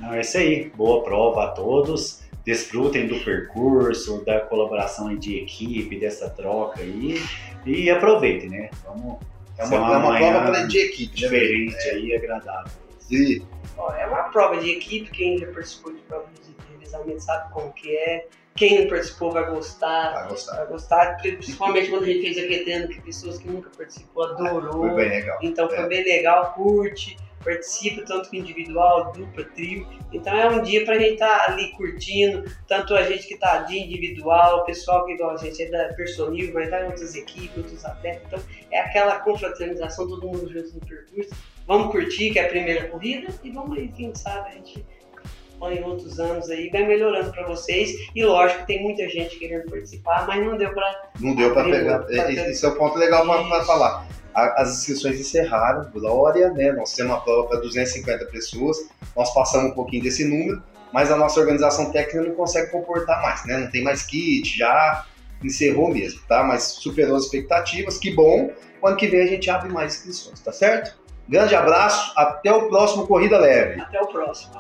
Não, 0.01 0.15
é 0.15 0.21
isso 0.23 0.39
aí. 0.39 0.71
Boa 0.75 1.03
prova 1.05 1.45
a 1.45 1.49
todos. 1.49 2.23
Desfrutem 2.45 3.07
do 3.07 3.21
percurso, 3.21 4.25
da 4.25 4.41
colaboração 4.41 5.09
aí 5.09 5.19
de 5.19 5.37
equipe, 5.37 5.99
dessa 6.01 6.31
troca 6.31 6.81
aí. 6.81 7.23
E 7.67 7.91
aproveitem, 7.91 8.49
né? 8.49 8.71
Vamos 8.85 9.19
é 9.59 9.65
uma, 9.67 9.99
uma 9.99 10.19
é 10.19 10.31
uma 10.31 10.43
prova 10.43 10.67
de 10.67 10.79
equipe, 10.79 11.11
né? 11.11 11.29
diferente 11.29 11.89
aí 11.91 12.07
e 12.07 12.17
agradável. 12.17 12.73
E 13.11 13.43
Ó, 13.77 13.93
é 13.95 14.07
uma 14.07 14.25
prova 14.25 14.57
de 14.59 14.71
equipe, 14.71 15.11
quem 15.11 15.37
já 15.37 15.47
participou 15.49 15.93
de 15.93 16.01
prova 16.01 16.27
de 16.29 16.73
revezamento 16.73 17.21
sabe 17.23 17.53
como 17.53 17.71
que 17.73 17.95
é. 17.95 18.27
Quem 18.57 18.81
não 18.81 18.89
participou 18.89 19.31
vai 19.33 19.49
gostar. 19.51 20.13
vai 20.13 20.29
gostar. 20.29 20.57
Vai 20.57 20.67
gostar, 20.67 21.17
principalmente 21.19 21.91
quando 21.91 22.05
a 22.05 22.07
gente 22.07 22.23
fez 22.23 22.39
aquele 22.39 22.89
que 22.89 23.01
pessoas 23.03 23.39
que 23.39 23.49
nunca 23.49 23.71
participou 23.77 24.25
adorou. 24.25 24.89
Foi 24.89 24.95
bem 24.97 25.09
legal. 25.09 25.39
Então 25.43 25.69
foi 25.69 25.79
É. 25.79 25.87
bem 25.87 26.05
legal, 26.05 26.53
curte, 26.55 27.17
participa 27.43 28.03
tanto 28.03 28.31
que 28.31 28.39
individual, 28.39 29.13
dupla, 29.13 29.45
trio. 29.45 29.87
Então 30.13 30.37
é 30.37 30.49
um 30.49 30.63
dia 30.63 30.85
pra 30.85 30.99
gente 30.99 31.15
estar 31.15 31.51
ali 31.51 31.71
curtindo, 31.73 32.45
tanto 32.67 32.95
a 32.95 33.03
gente 33.03 33.27
que 33.27 33.37
tá 33.37 33.59
de 33.59 33.79
individual, 33.79 34.61
o 34.61 34.65
pessoal 34.65 35.07
que 35.07 35.13
igual 35.13 35.31
a 35.31 35.37
gente 35.37 35.63
é 35.63 35.71
da 35.71 35.95
personil, 35.95 36.53
vai 36.53 36.65
estar 36.65 36.83
em 36.83 36.87
outras 36.87 37.15
equipes, 37.15 37.57
outros 37.57 37.85
atletas. 37.85 38.27
Então 38.27 38.41
é 38.71 38.81
aquela 38.81 39.21
confraternização, 39.21 40.09
todo 40.09 40.27
mundo 40.27 40.53
junto 40.53 40.75
no 40.75 40.81
percurso. 40.81 41.31
Vamos 41.67 41.93
curtir, 41.93 42.31
que 42.31 42.39
é 42.39 42.47
a 42.47 42.49
primeira 42.49 42.89
corrida, 42.89 43.33
e 43.45 43.51
vamos 43.51 43.79
aí, 43.79 43.89
quem 43.89 44.15
sabe 44.15 44.49
a 44.49 44.53
gente 44.53 44.85
põe 45.59 45.77
em 45.77 45.85
outros 45.85 46.19
anos 46.19 46.51
aí, 46.51 46.71
vai 46.71 46.85
melhorando 46.87 47.31
pra 47.31 47.47
vocês. 47.47 47.91
E 48.15 48.25
lógico, 48.25 48.67
tem 48.67 48.83
muita 48.83 49.07
gente 49.09 49.39
querendo 49.39 49.71
participar, 49.71 50.27
mas 50.27 50.45
não 50.45 50.57
deu 50.57 50.73
pra 50.73 51.11
Não 51.21 51.35
deu 51.35 51.53
para 51.53 51.71
pegar. 51.71 51.99
pra 52.01 52.33
é, 52.33 52.51
Esse 52.51 52.65
é 52.65 52.69
o 52.69 52.77
ponto 52.77 52.99
legal 52.99 53.25
para 53.27 53.65
falar. 53.65 54.09
As 54.35 54.79
inscrições 54.79 55.19
encerraram, 55.19 55.91
glória, 55.91 56.51
né? 56.51 56.73
Nós 56.73 56.93
temos 56.95 57.13
uma 57.13 57.21
prova 57.21 57.49
para 57.49 57.61
250 57.61 58.27
pessoas, 58.27 58.77
nós 59.17 59.33
passamos 59.35 59.73
um 59.73 59.75
pouquinho 59.75 60.03
desse 60.03 60.25
número, 60.25 60.63
mas 60.93 61.11
a 61.11 61.17
nossa 61.17 61.41
organização 61.41 61.91
técnica 61.91 62.29
não 62.29 62.35
consegue 62.35 62.71
comportar 62.71 63.21
mais, 63.23 63.45
né? 63.45 63.59
Não 63.59 63.71
tem 63.71 63.83
mais 63.83 64.03
kit, 64.03 64.57
já 64.57 65.05
encerrou 65.43 65.93
mesmo, 65.93 66.21
tá? 66.29 66.43
Mas 66.43 66.63
superou 66.63 67.17
as 67.17 67.25
expectativas, 67.25 67.99
que 67.99 68.15
bom. 68.15 68.51
Ano 68.83 68.97
que 68.97 69.09
vem 69.09 69.23
a 69.23 69.27
gente 69.27 69.51
abre 69.51 69.69
mais 69.69 69.97
inscrições, 69.97 70.41
tá 70.41 70.53
certo? 70.53 70.99
Grande 71.29 71.55
abraço, 71.55 72.13
até 72.17 72.53
o 72.53 72.69
próximo 72.69 73.07
Corrida 73.07 73.39
Leve. 73.39 73.81
até 73.81 74.01
o 74.01 74.07
próximo. 74.07 74.53